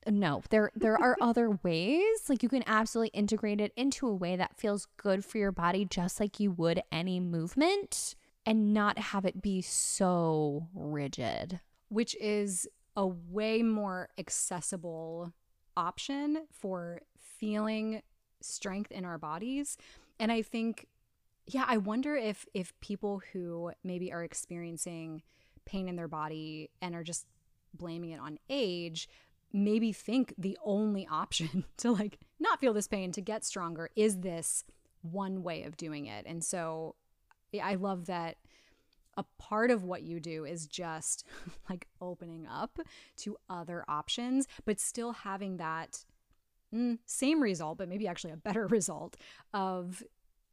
no, 0.07 0.43
there 0.51 0.71
there 0.75 1.01
are 1.01 1.17
other 1.23 1.59
ways. 1.63 2.29
Like 2.29 2.43
you 2.43 2.49
can 2.49 2.65
absolutely 2.67 3.19
integrate 3.19 3.61
it 3.61 3.73
into 3.77 4.07
a 4.07 4.15
way 4.15 4.37
that 4.37 4.57
feels 4.57 4.87
good 4.97 5.25
for 5.25 5.39
your 5.39 5.53
body, 5.53 5.85
just 5.85 6.21
like 6.21 6.41
you 6.41 6.51
would 6.53 6.83
any 6.91 7.21
movement, 7.21 8.15
and 8.47 8.73
not 8.75 8.99
have 8.99 9.25
it 9.25 9.43
be 9.43 9.63
so 9.63 10.69
rigid. 10.75 11.61
Which 11.89 12.17
is 12.17 12.69
a 12.97 13.07
way 13.07 13.63
more 13.63 14.09
accessible 14.19 15.33
option 15.77 16.47
for 16.51 17.01
feeling 17.19 18.03
strength 18.41 18.91
in 18.91 19.05
our 19.05 19.19
bodies. 19.19 19.77
And 20.19 20.33
I 20.33 20.43
think 20.43 20.87
yeah, 21.47 21.65
I 21.67 21.79
wonder 21.79 22.15
if 22.15 22.47
if 22.53 22.79
people 22.81 23.23
who 23.33 23.73
maybe 23.83 24.13
are 24.13 24.23
experiencing 24.23 25.23
pain 25.65 25.89
in 25.89 25.97
their 25.97 26.09
body 26.09 26.71
and 26.83 26.95
are 26.95 27.05
just 27.05 27.27
blaming 27.75 28.11
it 28.11 28.21
on 28.21 28.39
age 28.49 29.09
maybe 29.53 29.93
think 29.93 30.35
the 30.37 30.59
only 30.65 31.07
option 31.11 31.65
to 31.79 31.91
like 31.91 32.19
not 32.39 32.61
feel 32.61 32.73
this 32.73 32.89
pain 32.89 33.13
to 33.13 33.21
get 33.21 33.45
stronger 33.45 33.91
is 33.97 34.19
this 34.19 34.65
one 35.03 35.43
way 35.43 35.63
of 35.63 35.77
doing 35.77 36.07
it. 36.07 36.27
And 36.27 36.45
so 36.45 36.97
I 37.63 37.77
love 37.77 38.07
that 38.07 38.37
a 39.17 39.25
part 39.39 39.71
of 39.71 39.85
what 39.85 40.03
you 40.03 40.21
do 40.21 40.45
is 40.45 40.67
just 40.67 41.25
like 41.71 41.89
opening 42.01 42.47
up 42.47 42.79
to 43.19 43.37
other 43.49 43.85
options, 43.89 44.47
but 44.65 44.79
still 44.79 45.13
having 45.13 45.57
that 45.57 46.05
mm, 46.75 46.99
same 47.07 47.43
result, 47.43 47.79
but 47.79 47.89
maybe 47.89 48.07
actually 48.07 48.33
a 48.33 48.37
better 48.37 48.67
result 48.69 49.17
of 49.53 50.03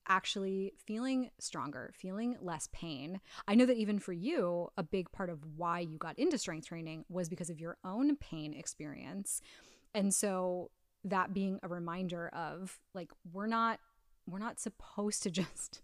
actually 0.08 0.74
feeling 0.86 1.30
stronger, 1.40 1.92
feeling 1.96 2.38
less 2.40 2.70
pain. 2.72 3.20
I 3.48 3.56
know 3.56 3.66
that 3.66 3.78
even 3.78 4.00
for 4.00 4.14
you, 4.14 4.70
a 4.78 4.84
big 4.84 5.12
part 5.12 5.30
of 5.30 5.40
why 5.58 5.80
you 5.80 5.98
got 5.98 6.20
into 6.20 6.38
strength 6.38 6.68
training 6.68 7.06
was 7.10 7.28
because 7.28 7.50
of 7.50 7.60
your 7.60 7.78
own 7.84 8.16
pain 8.18 8.54
experience. 8.54 9.42
And 9.94 10.14
so 10.14 10.70
that 11.04 11.34
being 11.34 11.60
a 11.64 11.68
reminder 11.68 12.30
of 12.30 12.80
like 12.94 13.12
we're 13.32 13.48
not 13.48 13.80
we're 14.28 14.40
not 14.40 14.60
supposed 14.60 15.24
to 15.24 15.32
just 15.32 15.82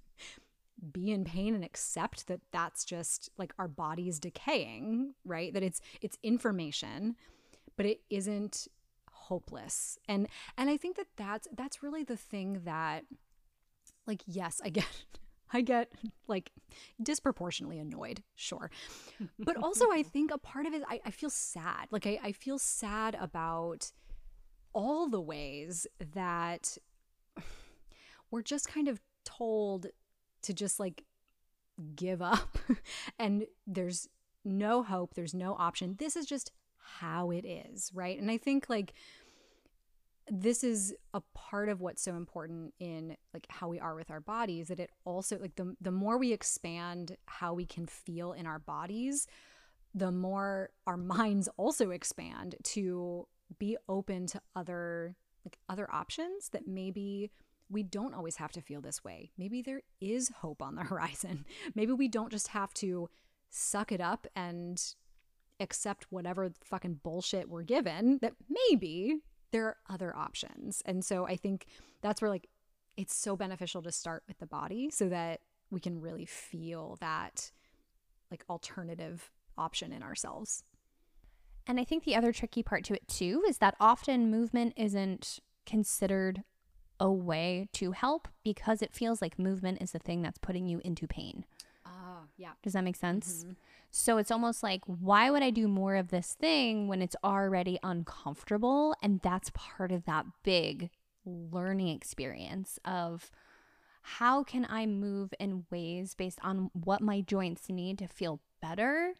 be 0.92 1.12
in 1.12 1.24
pain 1.24 1.54
and 1.54 1.64
accept 1.64 2.28
that 2.28 2.42
that's 2.52 2.84
just 2.84 3.30
like 3.38 3.54
our 3.60 3.68
body's 3.68 4.20
decaying, 4.20 5.14
right? 5.26 5.54
That 5.54 5.64
it's 5.64 5.82
it's 6.02 6.18
information, 6.24 7.16
but 7.78 7.86
it 7.86 8.02
isn't 8.10 8.68
hopeless. 9.32 9.98
And 10.10 10.28
and 10.58 10.70
I 10.70 10.76
think 10.76 10.98
that 10.98 11.08
that's 11.16 11.48
that's 11.56 11.82
really 11.82 12.04
the 12.04 12.18
thing 12.18 12.62
that 12.66 13.06
like 14.06 14.24
yes, 14.28 14.60
I 14.64 14.70
get 14.70 14.86
I 15.54 15.62
get 15.62 15.90
like 16.28 16.52
disproportionately 17.02 17.80
annoyed, 17.80 18.24
sure. 18.36 18.70
But 19.40 19.56
also 19.56 19.86
I 19.90 20.04
think 20.14 20.32
a 20.32 20.38
part 20.38 20.66
of 20.66 20.74
it 20.74 20.84
I, 20.86 21.00
I 21.06 21.12
feel 21.12 21.30
sad. 21.30 21.88
Like 21.92 22.06
I, 22.06 22.20
I 22.22 22.32
feel 22.34 22.60
sad 22.60 23.16
about 23.22 23.94
all 24.74 25.08
the 25.08 25.22
ways 25.22 25.88
that 26.14 26.78
we're 28.32 28.42
just 28.42 28.68
kind 28.68 28.90
of 28.90 29.00
told 29.24 29.88
to 30.42 30.54
just 30.54 30.78
like 30.78 31.06
give 31.96 32.22
up 32.22 32.58
and 33.20 33.46
there's 33.66 34.10
no 34.44 34.84
hope, 34.84 35.14
there's 35.14 35.34
no 35.34 35.54
option. 35.54 35.96
This 36.00 36.18
is 36.18 36.26
just 36.26 36.52
how 37.00 37.32
it 37.32 37.46
is, 37.46 37.92
right? 37.94 38.20
And 38.20 38.30
I 38.30 38.38
think 38.38 38.70
like 38.70 38.94
this 40.30 40.64
is 40.64 40.94
a 41.14 41.22
part 41.34 41.70
of 41.70 41.82
what's 41.82 42.02
so 42.02 42.16
important 42.16 42.74
in 42.80 43.18
like 43.34 43.48
how 43.50 43.68
we 43.68 43.80
are 43.80 43.96
with 43.96 44.12
our 44.12 44.20
bodies 44.20 44.68
that 44.68 44.80
it 44.80 44.92
also 45.04 45.38
like 45.40 45.56
the 45.56 45.76
the 45.82 45.92
more 45.92 46.18
we 46.18 46.32
expand 46.32 47.18
how 47.26 47.54
we 47.54 47.66
can 47.66 47.86
feel 47.86 48.32
in 48.34 48.46
our 48.46 48.60
bodies, 48.60 49.28
the 49.94 50.12
more 50.12 50.70
our 50.88 50.98
minds 50.98 51.50
also 51.58 51.92
expand 51.92 52.56
to 52.64 53.28
be 53.60 53.78
open 53.90 54.28
to 54.28 54.42
other 54.56 55.16
like 55.44 55.58
other 55.70 55.92
options 55.92 56.50
that 56.50 56.68
maybe 56.68 57.32
we 57.70 57.84
don't 57.84 58.14
always 58.14 58.36
have 58.36 58.52
to 58.52 58.62
feel 58.62 58.82
this 58.82 59.04
way. 59.04 59.32
Maybe 59.38 59.62
there 59.62 59.82
is 60.00 60.30
hope 60.30 60.62
on 60.62 60.76
the 60.76 60.84
horizon. 60.92 61.46
Maybe 61.74 61.94
we 61.94 62.08
don't 62.08 62.32
just 62.32 62.50
have 62.50 62.74
to 62.76 63.10
suck 63.50 63.92
it 63.92 64.02
up 64.02 64.28
and 64.36 64.82
accept 65.60 66.08
whatever 66.10 66.52
fucking 66.64 67.00
bullshit 67.04 67.50
we're 67.50 67.64
given, 67.64 68.20
that 68.22 68.34
maybe 68.50 69.20
there 69.52 69.66
are 69.66 69.78
other 69.90 70.16
options. 70.16 70.82
And 70.86 71.04
so 71.04 71.26
I 71.28 71.36
think 71.36 71.68
that's 72.02 72.22
where 72.22 72.32
like 72.32 72.48
it's 72.98 73.14
so 73.14 73.36
beneficial 73.36 73.82
to 73.84 73.92
start 73.92 74.24
with 74.28 74.38
the 74.40 74.46
body 74.46 74.90
so 74.90 75.10
that 75.10 75.42
we 75.70 75.80
can 75.80 76.02
really 76.02 76.26
feel 76.26 76.98
that 77.00 77.52
like 78.30 78.44
alternative 78.50 79.32
option 79.58 79.92
in 79.92 80.04
ourselves. 80.04 80.64
And 81.68 81.80
I 81.80 81.84
think 81.84 82.04
the 82.04 82.16
other 82.16 82.32
tricky 82.32 82.64
part 82.64 82.84
to 82.86 82.94
it 82.94 83.08
too 83.08 83.44
is 83.48 83.60
that 83.60 83.76
often 83.80 84.32
movement 84.32 84.74
isn't 84.76 85.40
considered 85.66 86.44
a 87.00 87.12
way 87.12 87.68
to 87.74 87.92
help 87.92 88.28
because 88.44 88.82
it 88.82 88.94
feels 88.94 89.22
like 89.22 89.40
movement 89.40 89.82
is 89.82 89.92
the 89.92 90.00
thing 90.00 90.22
that's 90.22 90.38
putting 90.38 90.68
you 90.68 90.82
into 90.84 91.08
pain. 91.08 91.46
Yeah. 92.42 92.54
Does 92.64 92.74
that 92.74 92.84
make 92.84 92.96
sense? 92.96 93.44
Mm-hmm. 93.44 93.52
So 93.92 94.18
it's 94.18 94.32
almost 94.32 94.64
like, 94.64 94.82
why 94.86 95.30
would 95.30 95.44
I 95.44 95.52
do 95.52 95.68
more 95.68 95.96
of 95.96 96.10
this 96.10 96.34
thing 96.34 96.88
when 96.88 97.02
it's 97.04 97.16
already 97.24 97.78
uncomfortable? 97.84 98.96
And 99.04 99.20
that's 99.22 99.52
part 99.54 99.92
of 99.92 100.06
that 100.06 100.26
big 100.42 100.90
learning 101.24 101.90
experience 101.90 102.80
of 102.84 103.30
how 104.02 104.44
can 104.44 104.66
I 104.68 104.88
move 104.88 105.36
in 105.40 105.66
ways 105.70 106.16
based 106.16 106.40
on 106.42 106.72
what 106.74 107.02
my 107.02 107.22
joints 107.22 107.70
need 107.70 108.00
to 108.00 108.08
feel 108.08 108.40
better 108.60 109.14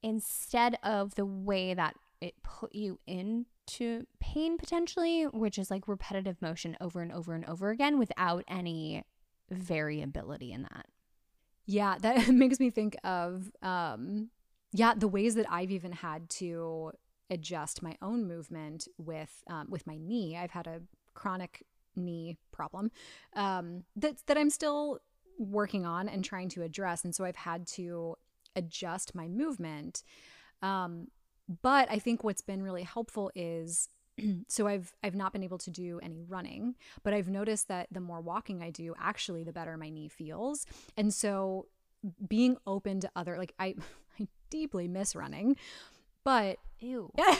instead 0.00 0.76
of 0.84 1.16
the 1.16 1.26
way 1.26 1.74
that 1.74 1.96
it 2.20 2.34
put 2.44 2.72
you 2.72 3.00
into 3.04 4.06
pain 4.20 4.58
potentially, 4.58 5.24
which 5.24 5.58
is 5.58 5.72
like 5.72 5.88
repetitive 5.88 6.40
motion 6.40 6.76
over 6.80 7.00
and 7.00 7.10
over 7.10 7.34
and 7.34 7.44
over 7.46 7.70
again 7.70 7.98
without 7.98 8.44
any 8.46 9.02
variability 9.50 10.52
in 10.52 10.62
that. 10.62 10.86
Yeah, 11.66 11.96
that 12.00 12.28
makes 12.34 12.60
me 12.60 12.70
think 12.70 12.96
of 13.04 13.50
um 13.62 14.30
yeah, 14.72 14.94
the 14.96 15.08
ways 15.08 15.34
that 15.34 15.46
I've 15.50 15.70
even 15.70 15.92
had 15.92 16.30
to 16.30 16.92
adjust 17.30 17.82
my 17.82 17.96
own 18.02 18.26
movement 18.26 18.88
with 18.98 19.42
um, 19.48 19.66
with 19.68 19.86
my 19.86 19.96
knee. 19.98 20.36
I've 20.36 20.50
had 20.50 20.66
a 20.66 20.80
chronic 21.14 21.64
knee 21.94 22.38
problem 22.52 22.90
um, 23.36 23.84
that 23.96 24.16
that 24.26 24.38
I'm 24.38 24.50
still 24.50 25.00
working 25.38 25.84
on 25.84 26.08
and 26.08 26.24
trying 26.24 26.48
to 26.50 26.62
address, 26.62 27.04
and 27.04 27.14
so 27.14 27.24
I've 27.24 27.36
had 27.36 27.66
to 27.68 28.16
adjust 28.56 29.14
my 29.14 29.28
movement. 29.28 30.02
Um, 30.62 31.08
but 31.60 31.90
I 31.90 31.98
think 31.98 32.24
what's 32.24 32.40
been 32.42 32.62
really 32.62 32.84
helpful 32.84 33.30
is 33.34 33.88
so 34.48 34.66
I've 34.66 34.92
I've 35.02 35.14
not 35.14 35.32
been 35.32 35.42
able 35.42 35.58
to 35.58 35.70
do 35.70 36.00
any 36.02 36.22
running, 36.22 36.74
but 37.02 37.14
I've 37.14 37.28
noticed 37.28 37.68
that 37.68 37.88
the 37.90 38.00
more 38.00 38.20
walking 38.20 38.62
I 38.62 38.70
do, 38.70 38.94
actually 38.98 39.44
the 39.44 39.52
better 39.52 39.76
my 39.76 39.88
knee 39.88 40.08
feels. 40.08 40.66
And 40.96 41.12
so 41.12 41.66
being 42.28 42.56
open 42.66 43.00
to 43.00 43.10
other 43.14 43.38
like 43.38 43.54
I 43.58 43.74
I 44.20 44.28
deeply 44.50 44.88
miss 44.88 45.16
running, 45.16 45.56
but 46.24 46.58
ew. 46.80 47.10
what? 47.16 47.32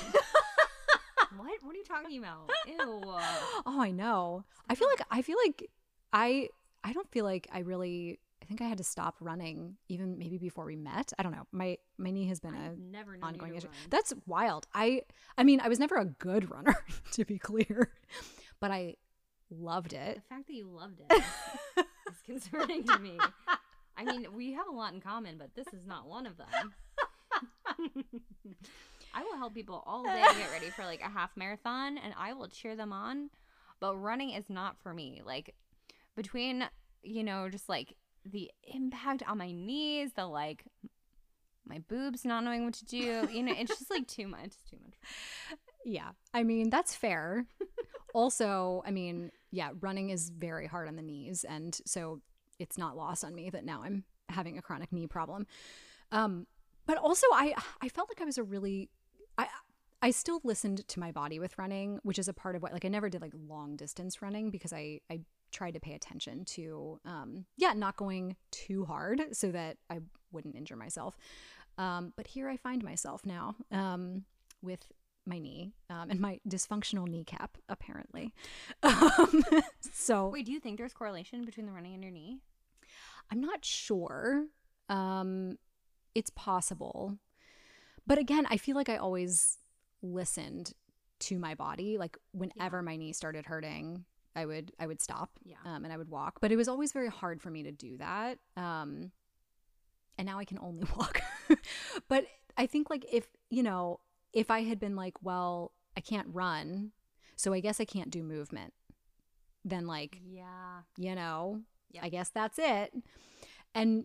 What 1.37 1.75
are 1.75 1.79
you 1.79 1.85
talking 1.85 2.19
about? 2.19 2.51
Ew. 2.67 2.77
oh, 2.81 3.81
I 3.81 3.91
know. 3.91 4.45
I 4.69 4.75
feel 4.75 4.89
like 4.89 5.03
I 5.11 5.23
feel 5.23 5.37
like 5.45 5.69
I 6.13 6.49
I 6.85 6.93
don't 6.93 7.11
feel 7.11 7.25
like 7.25 7.49
I 7.53 7.61
really 7.61 8.19
think 8.53 8.67
I 8.67 8.69
had 8.69 8.79
to 8.79 8.85
stop 8.85 9.17
running 9.21 9.77
even 9.89 10.19
maybe 10.19 10.37
before 10.37 10.67
we 10.67 10.77
met. 10.77 11.13
I 11.19 11.23
don't 11.23 11.33
know. 11.33 11.47
My 11.53 11.79
my 11.97 12.11
knee 12.11 12.27
has 12.29 12.39
been 12.39 12.55
I've 12.55 12.73
a 12.73 12.77
never 12.77 13.17
ongoing 13.23 13.55
issue. 13.55 13.69
Run. 13.69 13.77
That's 13.89 14.13
wild. 14.27 14.67
I 14.75 15.03
I 15.39 15.43
mean, 15.43 15.61
I 15.61 15.69
was 15.69 15.79
never 15.79 15.97
a 15.97 16.05
good 16.05 16.51
runner 16.51 16.77
to 17.13 17.25
be 17.25 17.39
clear, 17.39 17.93
but 18.61 18.71
I 18.71 18.97
loved 19.51 19.95
it. 19.95 20.17
The 20.17 20.35
fact 20.35 20.49
that 20.49 20.55
you 20.55 20.69
loved 20.69 21.01
it 21.01 21.23
is 21.79 22.23
concerning 22.27 22.85
to 22.85 22.99
me. 22.99 23.19
I 23.97 24.05
mean, 24.05 24.27
we 24.37 24.53
have 24.53 24.67
a 24.69 24.73
lot 24.73 24.93
in 24.93 25.01
common, 25.01 25.39
but 25.39 25.55
this 25.55 25.69
is 25.69 25.87
not 25.87 26.07
one 26.07 26.27
of 26.27 26.37
them. 26.37 26.75
I 29.15 29.23
will 29.23 29.37
help 29.37 29.55
people 29.55 29.83
all 29.87 30.05
day 30.05 30.21
get 30.21 30.51
ready 30.53 30.71
for 30.71 30.85
like 30.85 31.01
a 31.01 31.09
half 31.09 31.37
marathon 31.37 31.99
and 31.99 32.13
I 32.19 32.35
will 32.35 32.49
cheer 32.49 32.77
them 32.77 32.93
on, 32.93 33.31
but 33.81 33.97
running 33.97 34.31
is 34.31 34.51
not 34.51 34.77
for 34.83 34.93
me. 34.93 35.23
Like 35.25 35.55
between, 36.17 36.65
you 37.03 37.23
know, 37.23 37.49
just 37.49 37.69
like 37.69 37.95
the 38.25 38.51
impact 38.73 39.23
on 39.27 39.39
my 39.39 39.53
knees, 39.53 40.13
the 40.15 40.27
like 40.27 40.65
my 41.67 41.79
boobs 41.89 42.25
not 42.25 42.45
knowing 42.45 42.65
what 42.65 42.75
to 42.75 42.85
do. 42.85 43.29
You 43.33 43.43
know, 43.43 43.55
it's 43.57 43.79
just 43.79 43.91
like 43.91 44.07
too 44.07 44.27
much. 44.27 44.53
Too 44.71 44.79
much. 44.83 45.59
Yeah. 45.85 46.11
I 46.33 46.43
mean, 46.43 46.71
that's 46.71 46.95
fair. 46.95 47.47
also, 48.15 48.83
I 48.87 48.91
mean, 48.91 49.31
yeah, 49.51 49.71
running 49.81 50.11
is 50.11 50.31
very 50.31 50.67
hard 50.67 50.89
on 50.89 50.97
the 50.97 51.03
knees. 51.03 51.45
And 51.45 51.79
so 51.87 52.21
it's 52.59 52.79
not 52.79 52.97
lost 52.97 53.25
on 53.25 53.35
me 53.35 53.51
that 53.51 53.65
now 53.65 53.83
I'm 53.83 54.05
having 54.29 54.59
a 54.59 54.63
chronic 54.63 54.93
knee 54.93 55.07
problem. 55.07 55.47
Um, 56.11 56.47
but 56.87 56.99
also 56.99 57.27
I 57.33 57.55
I 57.81 57.89
felt 57.89 58.09
like 58.09 58.21
I 58.21 58.25
was 58.25 58.39
a 58.39 58.43
really 58.43 58.91
I 59.39 59.47
I 60.01 60.11
still 60.11 60.41
listened 60.43 60.87
to 60.89 61.01
my 61.01 61.13
body 61.13 61.39
with 61.39 61.57
running, 61.59 62.01
which 62.03 62.19
is 62.19 62.29
a 62.29 62.33
part 62.33 62.57
of 62.57 62.63
what 62.63 62.73
like 62.73 62.85
I 62.85 62.89
never 62.89 63.09
did 63.09 63.23
like 63.23 63.33
long 63.49 63.77
distance 63.77 64.21
running 64.21 64.51
because 64.51 64.73
I 64.73 65.01
I 65.11 65.21
tried 65.53 65.75
to 65.75 65.81
pay 65.81 65.95
attention 65.95 66.45
to 66.45 66.99
um 67.05 67.45
yeah 67.57 67.73
not 67.73 67.97
going 67.97 68.37
too 68.51 68.85
hard 68.85 69.23
so 69.33 69.51
that 69.51 69.77
i 69.91 69.99
wouldn't 70.33 70.57
injure 70.57 70.77
myself. 70.77 71.17
Um 71.79 72.13
but 72.17 72.27
here 72.27 72.49
i 72.49 72.57
find 72.57 72.83
myself 72.83 73.25
now 73.25 73.55
um 73.71 74.25
with 74.63 74.91
my 75.25 75.39
knee 75.39 75.73
um, 75.89 76.11
and 76.11 76.19
my 76.19 76.41
dysfunctional 76.49 77.07
kneecap 77.07 77.57
apparently. 77.69 78.33
Um, 78.83 79.45
so 79.81 80.29
wait 80.29 80.47
do 80.47 80.53
you 80.53 80.59
think 80.61 80.79
there's 80.79 80.93
correlation 80.93 81.45
between 81.45 81.67
the 81.67 81.73
running 81.73 81.95
and 81.95 82.03
your 82.03 82.13
knee? 82.13 82.39
I'm 83.31 83.41
not 83.41 83.65
sure. 83.65 84.47
Um 84.89 85.59
it's 86.15 86.31
possible. 86.31 87.19
But 88.07 88.19
again 88.19 88.47
i 88.51 88.57
feel 88.57 88.75
like 88.75 88.89
i 88.89 88.97
always 88.97 89.59
listened 90.03 90.73
to 91.21 91.39
my 91.39 91.55
body 91.55 91.99
like 91.99 92.19
whenever 92.33 92.79
yeah. 92.79 92.83
my 92.83 92.97
knee 92.97 93.13
started 93.13 93.47
hurting 93.47 94.05
I 94.35 94.47
would 94.47 94.73
I 94.79 94.87
would 94.87 95.01
stop 95.03 95.31
Yeah. 95.45 95.57
um, 95.65 95.85
and 95.85 95.93
I 95.93 95.97
would 95.97 96.09
walk. 96.09 96.41
But 96.41 96.53
it 96.53 96.57
was 96.57 96.69
always 96.69 96.93
very 96.93 97.09
hard 97.09 97.41
for 97.43 97.51
me 97.51 97.63
to 97.65 97.73
do 97.73 97.97
that. 97.99 98.39
Um, 98.57 99.13
and 100.19 100.27
now 100.27 100.39
I 100.39 100.45
can 100.45 100.59
only 100.61 100.85
walk. 100.97 101.21
but 102.09 102.27
I 102.57 102.67
think 102.67 102.91
like 102.91 103.05
if 103.13 103.27
you 103.51 103.63
know 103.63 104.01
if 104.33 104.51
I 104.51 104.63
had 104.63 104.79
been 104.81 104.97
like, 104.97 105.15
well, 105.23 105.73
I 105.97 106.01
can't 106.01 106.29
run, 106.33 106.93
so 107.37 107.53
I 107.53 107.61
guess 107.61 107.81
I 107.81 107.85
can't 107.85 108.11
do 108.11 108.23
movement. 108.23 108.73
Then 109.65 109.87
like 109.87 110.19
Yeah. 110.25 110.81
you 110.97 111.15
know, 111.15 111.61
Yep. 111.93 112.05
I 112.05 112.09
guess 112.09 112.29
that's 112.31 112.59
it. 112.59 112.95
And 113.75 114.05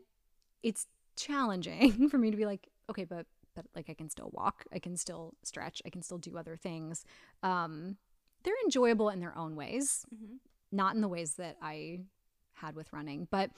it's 0.63 0.87
challenging 1.15 2.09
for 2.11 2.17
me 2.17 2.31
to 2.31 2.37
be 2.37 2.45
like, 2.45 2.67
okay, 2.89 3.05
but 3.05 3.25
but 3.55 3.65
like 3.75 3.89
I 3.89 3.93
can 3.95 4.09
still 4.09 4.29
walk, 4.33 4.65
I 4.73 4.79
can 4.79 4.95
still 4.97 5.33
stretch, 5.43 5.81
I 5.85 5.89
can 5.89 6.01
still 6.03 6.17
do 6.19 6.37
other 6.37 6.55
things. 6.55 7.05
Um, 7.43 7.97
they're 8.43 8.53
enjoyable 8.63 9.09
in 9.09 9.19
their 9.19 9.37
own 9.37 9.55
ways, 9.55 10.05
Mhm. 10.13 10.39
not 10.71 10.95
in 10.95 11.01
the 11.01 11.07
ways 11.07 11.35
that 11.35 11.57
I 11.61 12.01
had 12.53 12.75
with 12.75 12.91
running. 12.93 13.27
But 13.29 13.51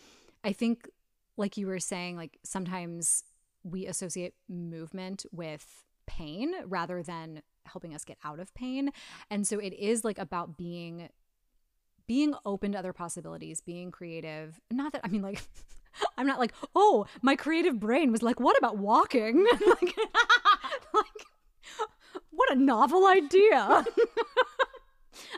I 0.43 0.53
think, 0.53 0.89
like 1.37 1.57
you 1.57 1.67
were 1.67 1.79
saying, 1.79 2.15
like 2.17 2.39
sometimes 2.43 3.23
we 3.63 3.85
associate 3.85 4.33
movement 4.47 5.25
with 5.31 5.85
pain 6.05 6.53
rather 6.65 7.03
than 7.03 7.41
helping 7.65 7.93
us 7.93 8.03
get 8.03 8.17
out 8.23 8.39
of 8.39 8.53
pain. 8.53 8.91
And 9.29 9.45
so 9.47 9.59
it 9.59 9.73
is 9.73 10.03
like 10.03 10.17
about 10.17 10.57
being 10.57 11.09
being 12.07 12.33
open 12.43 12.71
to 12.71 12.79
other 12.79 12.91
possibilities, 12.93 13.61
being 13.61 13.91
creative. 13.91 14.59
Not 14.71 14.93
that 14.93 15.01
I 15.03 15.07
mean 15.09 15.21
like 15.21 15.43
I'm 16.17 16.25
not 16.27 16.39
like, 16.39 16.53
"Oh, 16.75 17.05
my 17.21 17.35
creative 17.35 17.79
brain 17.79 18.11
was 18.11 18.21
like, 18.23 18.39
what 18.39 18.57
about 18.57 18.77
walking?" 18.77 19.45
like, 19.67 19.97
like 20.93 21.25
what 22.31 22.51
a 22.51 22.55
novel 22.55 23.05
idea. 23.05 23.85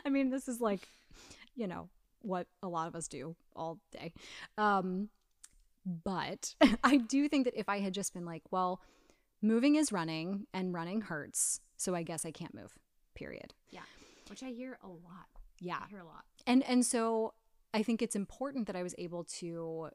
I 0.06 0.10
mean, 0.10 0.30
this 0.30 0.48
is 0.48 0.60
like, 0.60 0.88
you 1.54 1.66
know, 1.66 1.88
what 2.22 2.46
a 2.62 2.68
lot 2.68 2.88
of 2.88 2.94
us 2.94 3.08
do 3.08 3.36
all 3.54 3.78
day. 3.90 4.12
Um 4.58 5.08
but 5.84 6.54
I 6.84 6.96
do 6.96 7.28
think 7.28 7.44
that 7.44 7.58
if 7.58 7.68
I 7.68 7.80
had 7.80 7.92
just 7.92 8.14
been 8.14 8.24
like, 8.24 8.42
well, 8.50 8.80
moving 9.40 9.76
is 9.76 9.92
running 9.92 10.46
and 10.54 10.72
running 10.72 11.02
hurts, 11.02 11.60
so 11.76 11.94
I 11.94 12.02
guess 12.02 12.24
I 12.24 12.30
can't 12.30 12.54
move. 12.54 12.78
Period. 13.14 13.54
Yeah. 13.70 13.80
Which 14.28 14.42
I 14.42 14.50
hear 14.50 14.78
a 14.82 14.88
lot. 14.88 15.26
Yeah. 15.60 15.78
I 15.84 15.88
hear 15.88 16.00
a 16.00 16.04
lot. 16.04 16.24
And 16.46 16.62
and 16.64 16.84
so 16.84 17.34
I 17.74 17.82
think 17.82 18.02
it's 18.02 18.16
important 18.16 18.66
that 18.66 18.76
I 18.76 18.82
was 18.82 18.94
able 18.98 19.24
to 19.24 19.90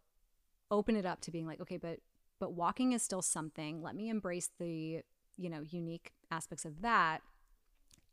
open 0.69 0.95
it 0.95 1.05
up 1.05 1.21
to 1.21 1.31
being 1.31 1.47
like, 1.47 1.61
okay, 1.61 1.77
but 1.77 1.99
but 2.39 2.53
walking 2.53 2.93
is 2.93 3.01
still 3.01 3.21
something. 3.21 3.81
Let 3.81 3.95
me 3.95 4.09
embrace 4.09 4.49
the, 4.59 5.01
you 5.37 5.49
know, 5.49 5.61
unique 5.61 6.11
aspects 6.29 6.65
of 6.65 6.81
that. 6.81 7.21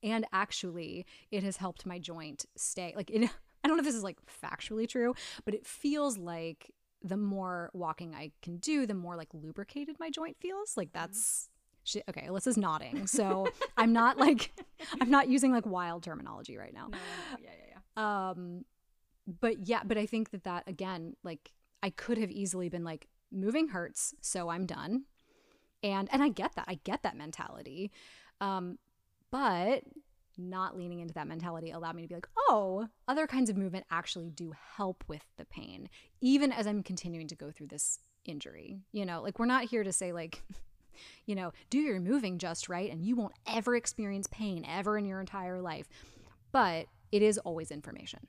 And 0.05 0.27
actually, 0.33 1.07
it 1.33 1.43
has 1.43 1.57
helped 1.57 1.87
my 1.87 1.99
joint 1.99 2.47
stay. 2.57 2.93
Like 2.97 3.11
it 3.11 3.29
I 3.65 3.69
don't 3.69 3.79
know 3.79 3.81
if 3.81 3.87
this 3.87 3.95
is 3.95 4.05
like 4.05 4.19
factually 4.27 4.87
true, 4.87 5.15
but 5.45 5.55
it 5.55 5.67
feels 5.67 6.19
like 6.19 6.71
the 7.03 7.17
more 7.17 7.71
walking 7.73 8.15
I 8.15 8.33
can 8.43 8.59
do, 8.59 8.87
the 8.87 8.95
more 8.95 9.17
like 9.17 9.29
lubricated 9.33 9.97
my 9.99 10.11
joint 10.11 10.37
feels. 10.39 10.77
Like 10.77 10.93
that's 10.93 11.49
she, 11.83 12.03
okay, 12.09 12.27
Alyssa's 12.29 12.57
nodding. 12.57 13.07
So 13.07 13.47
I'm 13.77 13.93
not 13.93 14.19
like 14.19 14.53
I'm 15.01 15.11
not 15.11 15.29
using 15.29 15.53
like 15.53 15.67
wild 15.67 16.03
terminology 16.03 16.57
right 16.57 16.75
now. 16.75 16.89
No, 16.89 16.99
no, 16.99 17.33
no. 17.33 17.39
Yeah, 17.43 17.51
yeah, 17.59 17.81
yeah. 17.97 18.31
Um, 18.31 18.65
but 19.41 19.67
yeah, 19.67 19.81
but 19.85 19.97
I 19.97 20.07
think 20.07 20.31
that 20.31 20.45
that 20.45 20.65
again, 20.67 21.15
like 21.23 21.53
I 21.83 21.91
could 21.91 22.19
have 22.19 22.31
easily 22.31 22.69
been 22.69 22.85
like 22.85 23.09
moving 23.31 23.69
hurts, 23.69 24.15
so 24.21 24.49
I'm 24.49 24.67
done, 24.67 25.05
and 25.83 26.09
and 26.13 26.23
I 26.23 26.29
get 26.29 26.55
that, 26.57 26.65
I 26.69 26.81
get 26.85 27.03
that 27.03 27.17
mentality, 27.17 27.91
um, 28.41 28.79
but 29.35 29.83
not 30.39 30.77
leaning 30.77 31.01
into 31.01 31.13
that 31.15 31.27
mentality 31.27 31.73
allowed 31.73 31.97
me 31.97 32.03
to 32.03 32.09
be 32.09 32.15
like, 32.15 32.29
oh, 32.37 32.87
other 33.09 33.27
kinds 33.27 33.51
of 33.51 33.57
movement 33.57 33.85
actually 33.91 34.31
do 34.31 34.53
help 34.77 35.03
with 35.09 35.25
the 35.39 35.45
pain, 35.45 35.89
even 36.21 36.53
as 36.53 36.69
I'm 36.69 36.85
continuing 36.85 37.27
to 37.27 37.35
go 37.35 37.51
through 37.51 37.67
this 37.67 37.99
injury. 38.25 38.79
You 38.93 39.05
know, 39.05 39.23
like 39.23 39.41
we're 39.41 39.47
not 39.47 39.65
here 39.65 39.83
to 39.83 39.93
say 39.93 40.13
like. 40.13 40.43
You 41.27 41.35
know, 41.35 41.53
do 41.71 41.79
your 41.79 41.99
moving 41.99 42.39
just 42.39 42.69
right 42.69 42.89
and 42.89 43.05
you 43.05 43.17
won't 43.17 43.33
ever 43.49 43.75
experience 43.75 44.29
pain 44.31 44.65
ever 44.65 44.97
in 44.97 45.05
your 45.05 45.19
entire 45.19 45.61
life. 45.61 45.89
But 46.53 46.87
it 47.11 47.21
is 47.21 47.37
always 47.39 47.73
information. 47.73 48.29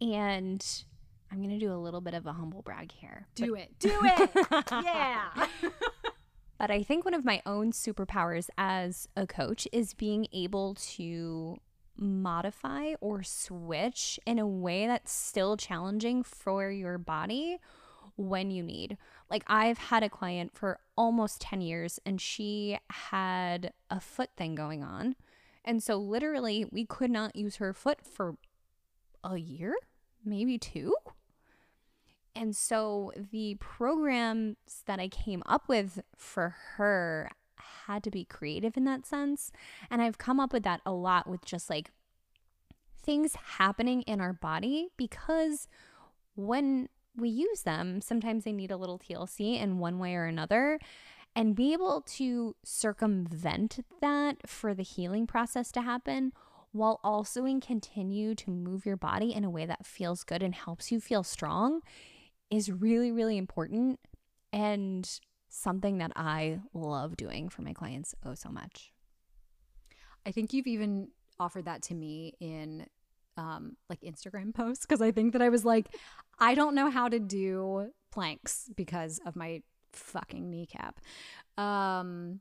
And 0.00 0.64
I'm 1.30 1.38
going 1.38 1.50
to 1.50 1.58
do 1.58 1.70
a 1.70 1.76
little 1.76 2.00
bit 2.00 2.14
of 2.14 2.26
a 2.26 2.32
humble 2.32 2.62
brag 2.62 2.90
here. 2.90 3.28
Do 3.34 3.54
it. 3.54 3.78
Do 3.78 3.94
it. 4.02 4.30
yeah. 4.72 5.46
But 6.60 6.70
I 6.70 6.82
think 6.82 7.06
one 7.06 7.14
of 7.14 7.24
my 7.24 7.40
own 7.46 7.72
superpowers 7.72 8.50
as 8.58 9.08
a 9.16 9.26
coach 9.26 9.66
is 9.72 9.94
being 9.94 10.26
able 10.30 10.74
to 10.74 11.56
modify 11.96 12.92
or 13.00 13.22
switch 13.22 14.20
in 14.26 14.38
a 14.38 14.46
way 14.46 14.86
that's 14.86 15.10
still 15.10 15.56
challenging 15.56 16.22
for 16.22 16.70
your 16.70 16.98
body 16.98 17.56
when 18.16 18.50
you 18.50 18.62
need. 18.62 18.98
Like, 19.30 19.42
I've 19.46 19.78
had 19.78 20.02
a 20.02 20.10
client 20.10 20.52
for 20.54 20.80
almost 20.98 21.40
10 21.40 21.62
years 21.62 21.98
and 22.04 22.20
she 22.20 22.78
had 22.90 23.72
a 23.90 23.98
foot 23.98 24.28
thing 24.36 24.54
going 24.54 24.84
on. 24.84 25.16
And 25.64 25.82
so, 25.82 25.96
literally, 25.96 26.66
we 26.70 26.84
could 26.84 27.10
not 27.10 27.36
use 27.36 27.56
her 27.56 27.72
foot 27.72 28.04
for 28.04 28.36
a 29.24 29.38
year, 29.38 29.74
maybe 30.22 30.58
two. 30.58 30.94
And 32.40 32.56
so 32.56 33.12
the 33.32 33.56
programs 33.60 34.56
that 34.86 34.98
I 34.98 35.08
came 35.08 35.42
up 35.44 35.68
with 35.68 36.00
for 36.16 36.56
her 36.76 37.30
had 37.86 38.02
to 38.04 38.10
be 38.10 38.24
creative 38.24 38.78
in 38.78 38.84
that 38.84 39.04
sense. 39.04 39.52
And 39.90 40.00
I've 40.00 40.16
come 40.16 40.40
up 40.40 40.50
with 40.50 40.62
that 40.62 40.80
a 40.86 40.90
lot 40.90 41.28
with 41.28 41.44
just 41.44 41.68
like 41.68 41.90
things 43.02 43.36
happening 43.58 44.00
in 44.02 44.22
our 44.22 44.32
body 44.32 44.88
because 44.96 45.68
when 46.34 46.88
we 47.14 47.28
use 47.28 47.60
them, 47.60 48.00
sometimes 48.00 48.44
they 48.44 48.52
need 48.52 48.70
a 48.70 48.78
little 48.78 48.98
TLC 48.98 49.60
in 49.60 49.78
one 49.78 49.98
way 49.98 50.14
or 50.14 50.24
another. 50.24 50.80
And 51.36 51.54
be 51.54 51.74
able 51.74 52.00
to 52.16 52.56
circumvent 52.64 53.84
that 54.00 54.48
for 54.48 54.72
the 54.72 54.82
healing 54.82 55.26
process 55.26 55.70
to 55.72 55.82
happen 55.82 56.32
while 56.72 57.00
also 57.04 57.44
in 57.44 57.60
continue 57.60 58.34
to 58.36 58.50
move 58.50 58.86
your 58.86 58.96
body 58.96 59.34
in 59.34 59.44
a 59.44 59.50
way 59.50 59.66
that 59.66 59.84
feels 59.84 60.24
good 60.24 60.42
and 60.42 60.54
helps 60.54 60.90
you 60.90 61.00
feel 61.00 61.22
strong 61.22 61.82
is 62.50 62.70
really, 62.70 63.12
really 63.12 63.36
important 63.36 64.00
and 64.52 65.20
something 65.48 65.98
that 65.98 66.12
I 66.16 66.60
love 66.72 67.16
doing 67.16 67.48
for 67.48 67.62
my 67.62 67.72
clients 67.72 68.14
oh 68.24 68.34
so 68.34 68.50
much. 68.50 68.92
I 70.26 70.32
think 70.32 70.52
you've 70.52 70.66
even 70.66 71.08
offered 71.38 71.64
that 71.64 71.82
to 71.82 71.94
me 71.94 72.34
in 72.40 72.86
um, 73.36 73.76
like 73.88 74.00
Instagram 74.02 74.54
posts 74.54 74.86
because 74.86 75.00
I 75.00 75.10
think 75.10 75.32
that 75.32 75.42
I 75.42 75.48
was 75.48 75.64
like, 75.64 75.88
I 76.38 76.54
don't 76.54 76.74
know 76.74 76.90
how 76.90 77.08
to 77.08 77.18
do 77.18 77.90
planks 78.12 78.70
because 78.74 79.20
of 79.24 79.36
my 79.36 79.62
fucking 79.92 80.50
kneecap. 80.50 81.00
Um, 81.56 82.40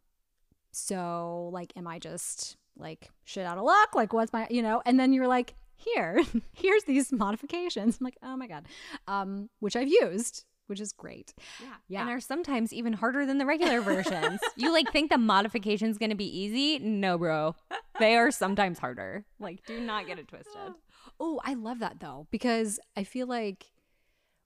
so 0.72 1.50
like, 1.54 1.74
am 1.76 1.88
I 1.88 2.00
just 2.00 2.58
like 2.78 3.10
shit 3.26 3.46
out 3.46 3.58
of 3.58 3.64
luck? 3.64 3.96
Like, 3.96 4.14
what's 4.14 4.34
my, 4.34 4.48
you 4.50 4.62
know? 4.62 4.82
And 4.86 5.00
then 5.00 5.14
you're 5.14 5.28
like, 5.28 5.56
here, 5.80 6.22
here's 6.54 6.84
these 6.84 7.12
modifications. 7.12 7.98
I'm 8.00 8.04
like, 8.06 8.18
oh 8.22 8.36
my 8.38 8.48
god, 8.48 8.68
um, 9.08 9.50
which 9.60 9.76
I've 9.76 9.88
used, 9.88 10.46
which 10.68 10.80
is 10.80 10.92
great. 10.94 11.34
Yeah. 11.62 11.68
Yeah. 11.88 12.02
And 12.02 12.10
are 12.12 12.20
sometimes 12.20 12.72
even 12.74 12.94
harder 12.94 13.26
than 13.26 13.38
the 13.40 13.46
regular 13.46 13.82
versions. 13.82 14.40
you 14.56 14.72
like 14.72 14.92
think 14.92 15.10
the 15.10 15.18
modification's 15.18 15.98
going 15.98 16.12
to 16.12 16.16
be 16.16 16.26
easy? 16.40 16.78
No, 16.80 17.18
bro. 17.18 17.56
They 18.00 18.16
are 18.16 18.30
sometimes 18.32 18.78
harder. 18.80 19.26
Like 19.40 19.66
do 19.66 19.80
not 19.80 20.06
get 20.08 20.20
it 20.20 20.28
twisted. 20.28 20.56
Oh, 21.22 21.42
I 21.44 21.56
love 21.56 21.80
that 21.80 22.00
though, 22.00 22.28
because 22.32 22.80
I 22.96 23.04
feel 23.04 23.28
like 23.28 23.66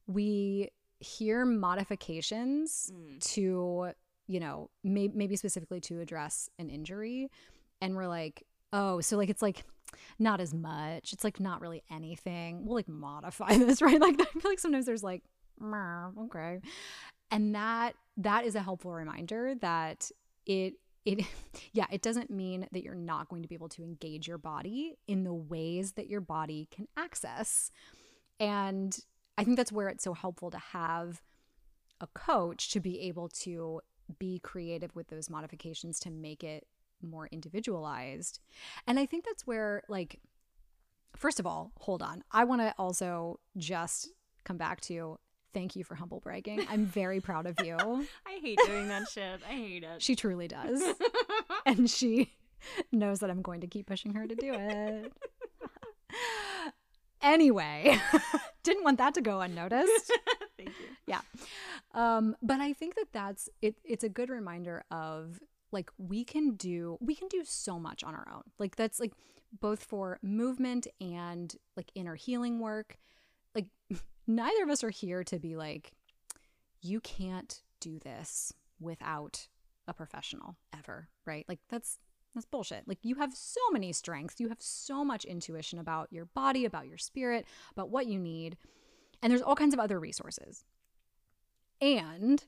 we 0.08 0.69
hear 1.00 1.46
modifications 1.46 2.91
Mm. 2.93 3.19
to, 3.34 3.91
you 4.28 4.39
know, 4.39 4.69
may- 4.84 5.10
maybe 5.13 5.36
specifically 5.36 5.80
to 5.82 6.00
address 6.00 6.50
an 6.58 6.69
injury. 6.69 7.30
And 7.82 7.96
we're 7.96 8.08
like, 8.08 8.43
oh, 8.72 9.02
so 9.02 9.17
like 9.17 9.30
it's 9.30 9.41
like 9.41 9.65
not 10.19 10.39
as 10.39 10.53
much. 10.53 11.13
It's 11.13 11.23
like 11.23 11.39
not 11.39 11.62
really 11.62 11.84
anything. 11.91 12.65
We'll 12.65 12.75
like 12.75 12.89
modify 12.89 13.58
this, 13.58 13.82
right? 13.82 13.99
Like 13.99 14.19
I 14.19 14.39
feel 14.39 14.51
like 14.51 14.60
sometimes 14.60 14.86
there's 14.86 15.03
like, 15.03 15.23
"Meh, 15.60 16.10
okay. 16.25 16.60
And 17.32 17.56
that 17.56 17.95
that 18.17 18.45
is 18.45 18.56
a 18.56 18.62
helpful 18.62 18.93
reminder 18.93 19.56
that 19.62 20.12
it 20.45 20.75
it 21.06 21.25
yeah, 21.73 21.88
it 21.91 22.01
doesn't 22.01 22.29
mean 22.29 22.67
that 22.71 22.84
you're 22.84 22.95
not 22.95 23.29
going 23.29 23.41
to 23.41 23.47
be 23.47 23.56
able 23.56 23.69
to 23.69 23.84
engage 23.84 24.27
your 24.27 24.38
body 24.38 24.95
in 25.08 25.23
the 25.23 25.34
ways 25.34 25.93
that 25.93 26.08
your 26.08 26.21
body 26.21 26.67
can 26.71 26.88
access. 26.97 27.71
And 28.39 28.97
I 29.38 29.43
think 29.43 29.58
that's 29.58 29.71
where 29.71 29.89
it's 29.89 30.03
so 30.03 30.13
helpful 30.13 30.51
to 30.51 30.58
have 30.58 31.21
a 32.01 32.08
coach 32.08 32.71
to 32.71 32.79
be 32.79 33.01
able 33.01 33.29
to 33.29 33.82
be 34.19 34.39
creative 34.39 34.95
with 34.95 35.08
those 35.08 35.29
modifications 35.29 35.99
to 36.01 36.12
make 36.12 36.43
it 36.43 36.67
more 37.04 37.28
individualized. 37.32 38.39
And 38.88 39.00
I 39.00 39.06
think 39.06 39.26
that's 39.26 39.46
where, 39.46 39.84
like, 39.88 40.20
first 41.16 41.39
of 41.39 41.46
all, 41.48 41.72
hold 41.80 42.02
on. 42.02 42.24
I 42.32 42.44
want 42.44 42.62
to 42.62 42.74
also 42.78 43.39
just 43.58 44.12
come 44.44 44.58
back 44.58 44.82
to 44.82 45.20
thank 45.54 45.76
you 45.76 45.84
for 45.84 45.96
humble 45.96 46.20
bragging. 46.20 46.66
I'm 46.70 46.86
very 46.86 47.22
proud 47.22 47.46
of 47.46 47.60
you. 47.63 47.78
I 48.26 48.39
hate 48.42 48.60
doing 48.66 48.88
that 48.88 49.08
shit. 49.10 49.42
I 49.48 49.54
hate 49.54 49.84
it. 49.84 50.02
She 50.02 50.16
truly 50.16 50.48
does. 50.48 50.82
and 51.66 51.89
she 51.89 52.34
knows 52.92 53.20
that 53.20 53.30
I'm 53.30 53.42
going 53.42 53.62
to 53.62 53.68
keep 53.68 53.88
pushing 53.88 54.13
her 54.16 54.28
to 54.28 54.36
do 54.36 54.54
it. 54.54 55.13
Anyway, 57.24 57.98
didn't 58.63 58.84
want 58.84 58.98
that 58.98 59.13
to 59.13 59.22
go 59.22 59.39
unnoticed. 59.39 60.12
Thank 60.58 60.72
you. 60.78 60.88
yeah. 61.08 61.22
Um, 61.94 62.36
but 62.42 62.60
I 62.60 62.74
think 62.74 62.96
that 62.96 63.08
that's 63.13 63.48
it. 63.62 63.76
It's 63.86 64.04
a 64.04 64.10
good 64.10 64.30
reminder 64.30 64.84
of 64.92 65.39
like 65.74 65.90
we 65.98 66.24
can 66.24 66.56
do 66.56 66.98
we 67.02 67.16
can 67.16 67.28
do 67.28 67.44
so 67.44 67.80
much 67.80 68.04
on 68.04 68.16
our 68.16 68.28
own. 68.34 68.44
Like 68.60 68.76
that's 68.76 69.00
like 69.00 69.14
both 69.60 69.84
for 69.84 70.20
movement 70.22 70.88
and 71.02 71.54
like 71.76 71.92
inner 71.96 72.16
healing 72.16 72.60
work. 72.60 72.98
Like 73.56 73.68
neither 74.28 74.64
of 74.64 74.70
us 74.70 74.84
are 74.84 74.90
here 74.90 75.24
to 75.26 75.40
be 75.40 75.56
like 75.56 75.94
you 76.82 77.00
can't 77.00 77.62
do 77.80 78.00
this 78.00 78.54
without 78.80 79.48
a 79.88 79.94
professional 79.94 80.56
ever, 80.78 81.10
right? 81.26 81.46
Like 81.48 81.60
that's 81.70 82.00
that's 82.34 82.46
bullshit. 82.46 82.88
Like 82.88 83.00
you 83.04 83.16
have 83.16 83.34
so 83.34 83.62
many 83.72 83.92
strengths, 83.94 84.40
you 84.40 84.50
have 84.50 84.62
so 84.62 85.04
much 85.06 85.26
intuition 85.26 85.80
about 85.80 86.12
your 86.12 86.26
body, 86.26 86.66
about 86.66 86.88
your 86.88 86.98
spirit, 86.98 87.46
about 87.72 87.90
what 87.90 88.08
you 88.08 88.20
need. 88.20 88.58
And 89.22 89.32
there's 89.32 89.42
all 89.42 89.56
kinds 89.56 89.74
of 89.74 89.80
other 89.80 90.00
resources. 90.00 90.64
And 91.80 92.44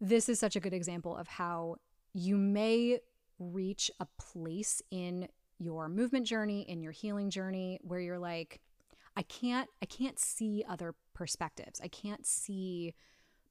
this 0.00 0.28
is 0.28 0.38
such 0.38 0.56
a 0.56 0.60
good 0.60 0.72
example 0.72 1.16
of 1.16 1.28
how 1.28 1.76
you 2.14 2.36
may 2.36 3.00
reach 3.38 3.90
a 4.00 4.06
place 4.18 4.80
in 4.90 5.28
your 5.58 5.88
movement 5.88 6.26
journey, 6.26 6.62
in 6.62 6.82
your 6.82 6.92
healing 6.92 7.28
journey 7.28 7.80
where 7.82 8.00
you're 8.00 8.18
like 8.18 8.60
I 9.16 9.22
can't 9.22 9.68
I 9.82 9.86
can't 9.86 10.18
see 10.18 10.64
other 10.68 10.94
perspectives. 11.12 11.80
I 11.82 11.88
can't 11.88 12.26
see 12.26 12.94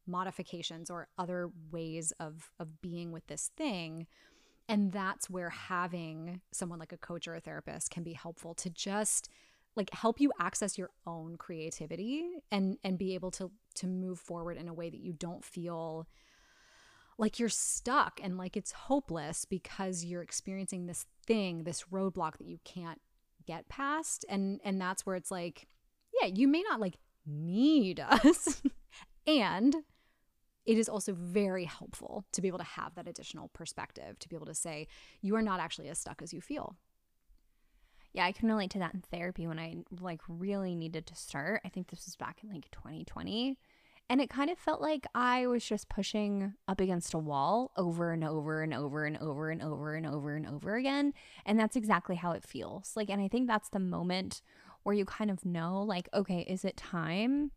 modifications 0.06 0.90
or 0.90 1.08
other 1.18 1.52
ways 1.72 2.12
of 2.20 2.50
of 2.60 2.82
being 2.82 3.12
with 3.12 3.28
this 3.28 3.52
thing 3.56 4.08
and 4.70 4.92
that's 4.92 5.30
where 5.30 5.50
having 5.50 6.42
someone 6.52 6.80
like 6.80 6.92
a 6.92 6.98
coach 6.98 7.28
or 7.28 7.36
a 7.36 7.40
therapist 7.40 7.90
can 7.90 8.04
be 8.04 8.14
helpful 8.14 8.54
to 8.54 8.70
just 8.70 9.30
like 9.76 9.94
help 9.94 10.20
you 10.20 10.32
access 10.40 10.78
your 10.78 10.90
own 11.08 11.38
creativity 11.38 12.44
and 12.52 12.78
and 12.84 12.98
be 12.98 13.16
able 13.16 13.32
to 13.32 13.50
to 13.76 13.88
move 13.88 14.20
forward 14.20 14.58
in 14.58 14.68
a 14.68 14.74
way 14.74 14.90
that 14.90 15.00
you 15.00 15.14
don't 15.14 15.44
feel 15.44 16.08
like 17.18 17.40
you're 17.40 17.50
stuck 17.50 18.20
and 18.24 18.38
like 18.38 18.58
it's 18.58 18.72
hopeless 18.72 19.46
because 19.46 20.04
you're 20.04 20.22
experiencing 20.22 20.88
this 20.88 21.06
thing 21.26 21.64
this 21.64 21.86
roadblock 21.92 22.38
that 22.38 22.48
you 22.48 22.60
can't 22.64 23.02
get 23.46 23.68
past 23.70 24.26
and 24.30 24.60
and 24.64 24.80
that's 24.80 25.06
where 25.06 25.16
it's 25.16 25.32
like 25.32 25.68
yeah 26.22 26.28
you 26.28 26.48
may 26.48 26.64
not 26.64 26.80
like 26.80 26.98
need 27.26 28.00
us. 28.10 28.62
And 29.26 29.76
it 30.66 30.78
is 30.78 30.90
also 30.90 31.14
very 31.14 31.66
helpful 31.66 32.26
to 32.32 32.42
be 32.42 32.48
able 32.48 32.58
to 32.60 32.64
have 32.64 32.96
that 32.96 33.08
additional 33.08 33.50
perspective 33.50 34.18
to 34.20 34.30
be 34.30 34.36
able 34.36 34.46
to 34.46 34.56
say 34.56 34.88
you 35.22 35.36
are 35.36 35.42
not 35.42 35.60
actually 35.60 35.90
as 35.90 36.00
stuck 36.00 36.22
as 36.22 36.34
you 36.34 36.42
feel. 36.42 36.76
Yeah 38.14 38.26
i 38.26 38.32
can 38.32 38.48
relate 38.48 38.70
to 38.72 38.80
that 38.80 38.94
in 38.94 39.02
therapy 39.02 39.48
when 39.48 39.58
i 39.58 39.76
like 40.00 40.22
really 40.28 40.76
needed 40.76 41.08
to 41.08 41.16
start. 41.16 41.62
I 41.66 41.70
think 41.70 41.90
this 41.90 42.06
was 42.06 42.16
back 42.16 42.40
in 42.44 42.50
like 42.50 42.70
2020 42.72 43.58
and 44.14 44.22
it 44.22 44.30
kind 44.30 44.52
of 44.52 44.60
felt 44.60 44.80
like 44.80 45.08
i 45.16 45.48
was 45.48 45.66
just 45.66 45.90
pushing 45.90 46.54
up 46.68 46.80
against 46.80 47.16
a 47.16 47.18
wall 47.18 47.72
over 47.76 48.12
and 48.12 48.24
over 48.24 48.62
and 48.62 48.72
over 48.72 49.06
and 49.06 49.18
over 49.18 49.50
and 49.50 49.64
over 49.64 49.96
and 49.96 50.06
over 50.06 50.36
and 50.36 50.46
over 50.46 50.76
again 50.76 51.14
and 51.48 51.60
that's 51.60 51.76
exactly 51.76 52.16
how 52.16 52.32
it 52.32 52.44
feels. 52.44 52.94
Like 52.96 53.10
and 53.10 53.20
i 53.20 53.28
think 53.28 53.48
that's 53.48 53.70
the 53.70 53.80
moment 53.80 54.44
where 54.84 54.94
you 54.94 55.04
kind 55.04 55.32
of 55.32 55.44
know 55.44 55.82
like 55.82 56.08
okay 56.14 56.42
is 56.42 56.64
it 56.64 56.78
time? 56.78 57.50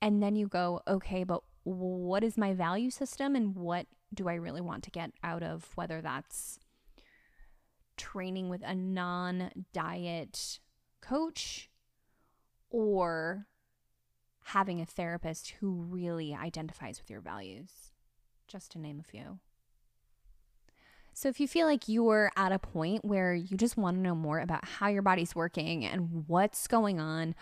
And 0.00 0.22
then 0.22 0.36
you 0.36 0.48
go 0.48 0.80
okay 0.88 1.22
but 1.22 1.42
what 1.64 2.24
is 2.24 2.38
my 2.38 2.54
value 2.54 2.90
system 2.90 3.36
and 3.36 3.54
what 3.54 3.86
do 4.14 4.28
I 4.28 4.34
really 4.34 4.62
want 4.62 4.84
to 4.84 4.90
get 4.90 5.10
out 5.22 5.42
of 5.42 5.70
whether 5.74 6.00
that's 6.00 6.58
training 7.98 8.48
with 8.48 8.62
a 8.64 8.74
non 8.74 9.50
diet 9.74 10.60
coach 11.02 11.68
or 12.70 13.46
having 14.46 14.80
a 14.80 14.86
therapist 14.86 15.54
who 15.60 15.70
really 15.70 16.34
identifies 16.34 16.98
with 17.00 17.10
your 17.10 17.20
values, 17.20 17.92
just 18.48 18.72
to 18.72 18.78
name 18.78 19.00
a 19.00 19.10
few. 19.10 19.38
So, 21.12 21.28
if 21.28 21.40
you 21.40 21.48
feel 21.48 21.66
like 21.66 21.88
you're 21.88 22.30
at 22.36 22.52
a 22.52 22.58
point 22.58 23.04
where 23.04 23.34
you 23.34 23.56
just 23.56 23.76
want 23.76 23.96
to 23.96 24.02
know 24.02 24.14
more 24.14 24.38
about 24.38 24.64
how 24.66 24.88
your 24.88 25.02
body's 25.02 25.34
working 25.34 25.84
and 25.84 26.24
what's 26.26 26.66
going 26.66 27.00
on, 27.00 27.34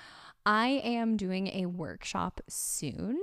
I 0.47 0.81
am 0.85 1.17
doing 1.17 1.49
a 1.49 1.67
workshop 1.67 2.41
soon 2.49 3.19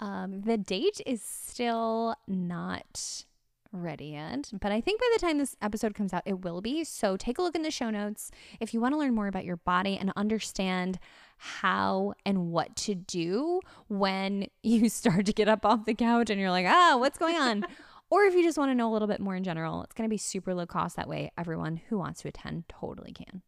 um, 0.00 0.42
the 0.42 0.56
date 0.56 1.00
is 1.06 1.22
still 1.22 2.14
not 2.26 3.24
ready 3.72 4.06
yet, 4.06 4.50
but 4.60 4.72
I 4.72 4.80
think 4.80 5.00
by 5.00 5.08
the 5.12 5.20
time 5.20 5.38
this 5.38 5.56
episode 5.60 5.94
comes 5.94 6.12
out, 6.12 6.22
it 6.24 6.40
will 6.42 6.60
be. 6.60 6.84
So 6.84 7.16
take 7.16 7.38
a 7.38 7.42
look 7.42 7.54
in 7.54 7.62
the 7.62 7.70
show 7.70 7.90
notes 7.90 8.30
if 8.60 8.72
you 8.72 8.80
want 8.80 8.94
to 8.94 8.98
learn 8.98 9.14
more 9.14 9.26
about 9.26 9.44
your 9.44 9.58
body 9.58 9.96
and 9.98 10.12
understand 10.16 10.98
how 11.36 12.14
and 12.24 12.50
what 12.50 12.74
to 12.76 12.94
do 12.94 13.60
when 13.88 14.46
you 14.62 14.88
start 14.88 15.26
to 15.26 15.32
get 15.32 15.48
up 15.48 15.64
off 15.64 15.84
the 15.84 15.94
couch 15.94 16.30
and 16.30 16.40
you're 16.40 16.50
like, 16.50 16.66
ah, 16.66 16.96
what's 16.98 17.18
going 17.18 17.36
on? 17.36 17.64
or 18.10 18.24
if 18.24 18.34
you 18.34 18.42
just 18.42 18.58
want 18.58 18.70
to 18.70 18.74
know 18.74 18.90
a 18.90 18.92
little 18.92 19.08
bit 19.08 19.20
more 19.20 19.36
in 19.36 19.44
general, 19.44 19.82
it's 19.82 19.94
going 19.94 20.08
to 20.08 20.12
be 20.12 20.18
super 20.18 20.54
low 20.54 20.66
cost. 20.66 20.96
That 20.96 21.08
way, 21.08 21.30
everyone 21.36 21.80
who 21.88 21.98
wants 21.98 22.22
to 22.22 22.28
attend 22.28 22.64
totally 22.68 23.12
can. 23.12 23.42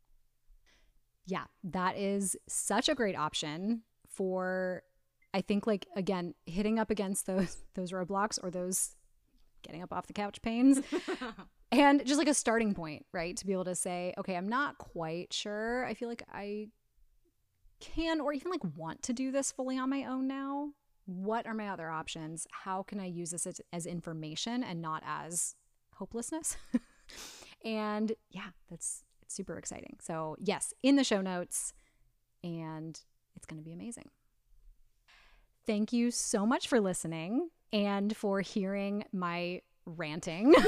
Yeah, 1.26 1.44
that 1.64 1.96
is 1.96 2.36
such 2.48 2.88
a 2.88 2.94
great 2.94 3.16
option 3.16 3.82
for 4.08 4.82
I 5.32 5.40
think 5.40 5.66
like 5.66 5.86
again, 5.96 6.34
hitting 6.46 6.78
up 6.78 6.90
against 6.90 7.26
those 7.26 7.58
those 7.74 7.92
roadblocks 7.92 8.38
or 8.42 8.50
those 8.50 8.96
getting 9.62 9.82
up 9.82 9.92
off 9.92 10.06
the 10.06 10.12
couch 10.12 10.40
pains. 10.42 10.80
and 11.72 12.04
just 12.04 12.18
like 12.18 12.28
a 12.28 12.34
starting 12.34 12.74
point, 12.74 13.06
right? 13.12 13.36
To 13.36 13.46
be 13.46 13.52
able 13.52 13.64
to 13.64 13.74
say, 13.74 14.14
okay, 14.18 14.36
I'm 14.36 14.48
not 14.48 14.78
quite 14.78 15.32
sure. 15.32 15.84
I 15.84 15.94
feel 15.94 16.08
like 16.08 16.22
I 16.32 16.68
can 17.80 18.20
or 18.20 18.32
even 18.32 18.50
like 18.50 18.62
want 18.76 19.02
to 19.02 19.12
do 19.12 19.30
this 19.30 19.52
fully 19.52 19.78
on 19.78 19.90
my 19.90 20.04
own 20.04 20.26
now. 20.26 20.70
What 21.06 21.46
are 21.46 21.54
my 21.54 21.68
other 21.68 21.90
options? 21.90 22.46
How 22.50 22.82
can 22.82 23.00
I 23.00 23.06
use 23.06 23.30
this 23.30 23.46
as, 23.46 23.60
as 23.72 23.86
information 23.86 24.62
and 24.62 24.80
not 24.80 25.02
as 25.06 25.56
hopelessness? 25.94 26.56
and 27.64 28.12
yeah, 28.30 28.48
that's 28.68 29.04
it's 29.22 29.34
super 29.34 29.56
exciting. 29.58 29.96
So, 30.00 30.36
yes, 30.40 30.74
in 30.82 30.96
the 30.96 31.04
show 31.04 31.20
notes 31.20 31.72
and 32.42 33.00
it's 33.36 33.46
going 33.46 33.58
to 33.58 33.64
be 33.64 33.72
amazing. 33.72 34.10
Thank 35.66 35.92
you 35.92 36.10
so 36.10 36.46
much 36.46 36.68
for 36.68 36.80
listening 36.80 37.50
and 37.72 38.16
for 38.16 38.40
hearing 38.40 39.04
my 39.12 39.62
ranting. 39.86 40.54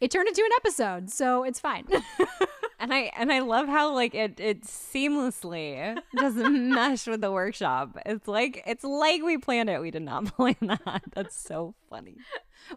it 0.00 0.10
turned 0.10 0.28
into 0.28 0.42
an 0.42 0.50
episode, 0.56 1.10
so 1.10 1.44
it's 1.44 1.60
fine. 1.60 1.86
and 2.80 2.92
I 2.92 3.12
and 3.16 3.32
I 3.32 3.40
love 3.40 3.68
how 3.68 3.94
like 3.94 4.14
it 4.14 4.40
it 4.40 4.62
seamlessly 4.62 5.98
just 6.18 6.36
mesh 6.38 7.06
with 7.06 7.20
the 7.20 7.30
workshop. 7.30 7.98
It's 8.06 8.26
like 8.26 8.62
it's 8.66 8.84
like 8.84 9.22
we 9.22 9.38
planned 9.38 9.68
it. 9.70 9.80
We 9.80 9.90
did 9.90 10.02
not 10.02 10.24
plan 10.36 10.56
that. 10.62 11.02
That's 11.14 11.36
so 11.38 11.74
funny. 11.88 12.16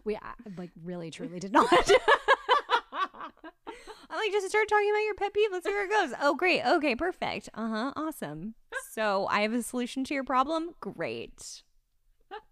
We 0.04 0.16
uh, 0.16 0.20
like 0.56 0.70
really 0.84 1.10
truly 1.10 1.40
did 1.40 1.52
not. 1.52 1.90
I'm 4.10 4.18
like, 4.18 4.32
just 4.32 4.48
start 4.48 4.68
talking 4.68 4.90
about 4.90 5.04
your 5.04 5.14
pet 5.14 5.34
peeve. 5.34 5.48
Let's 5.50 5.66
see 5.66 5.72
where 5.72 5.84
it 5.86 5.90
goes. 5.90 6.12
Oh, 6.20 6.34
great. 6.34 6.64
Okay, 6.64 6.94
perfect. 6.94 7.48
Uh 7.54 7.68
huh. 7.68 7.92
Awesome. 7.96 8.54
So 8.92 9.26
I 9.30 9.40
have 9.40 9.52
a 9.52 9.62
solution 9.62 10.04
to 10.04 10.14
your 10.14 10.24
problem. 10.24 10.70
Great. 10.80 11.62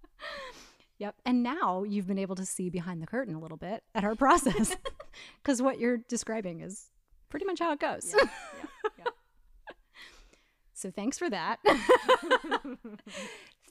Yep. 1.02 1.16
And 1.26 1.42
now 1.42 1.82
you've 1.82 2.06
been 2.06 2.20
able 2.20 2.36
to 2.36 2.46
see 2.46 2.70
behind 2.70 3.02
the 3.02 3.08
curtain 3.08 3.34
a 3.34 3.40
little 3.40 3.56
bit 3.56 3.82
at 3.92 4.04
our 4.04 4.14
process 4.14 4.76
because 5.42 5.60
what 5.60 5.80
you're 5.80 5.96
describing 6.08 6.60
is 6.60 6.90
pretty 7.28 7.44
much 7.44 7.58
how 7.58 7.72
it 7.72 7.80
goes. 7.80 8.14
Yeah, 8.16 8.24
yeah, 8.24 8.90
yeah. 8.98 9.74
so 10.74 10.92
thanks 10.92 11.18
for 11.18 11.28
that. 11.28 11.58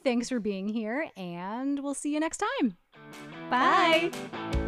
thanks 0.03 0.27
for 0.27 0.41
being 0.41 0.67
here, 0.67 1.07
and 1.15 1.81
we'll 1.81 1.93
see 1.93 2.13
you 2.13 2.19
next 2.19 2.43
time. 2.59 2.75
Bye. 3.49 4.11
Bye. 4.11 4.60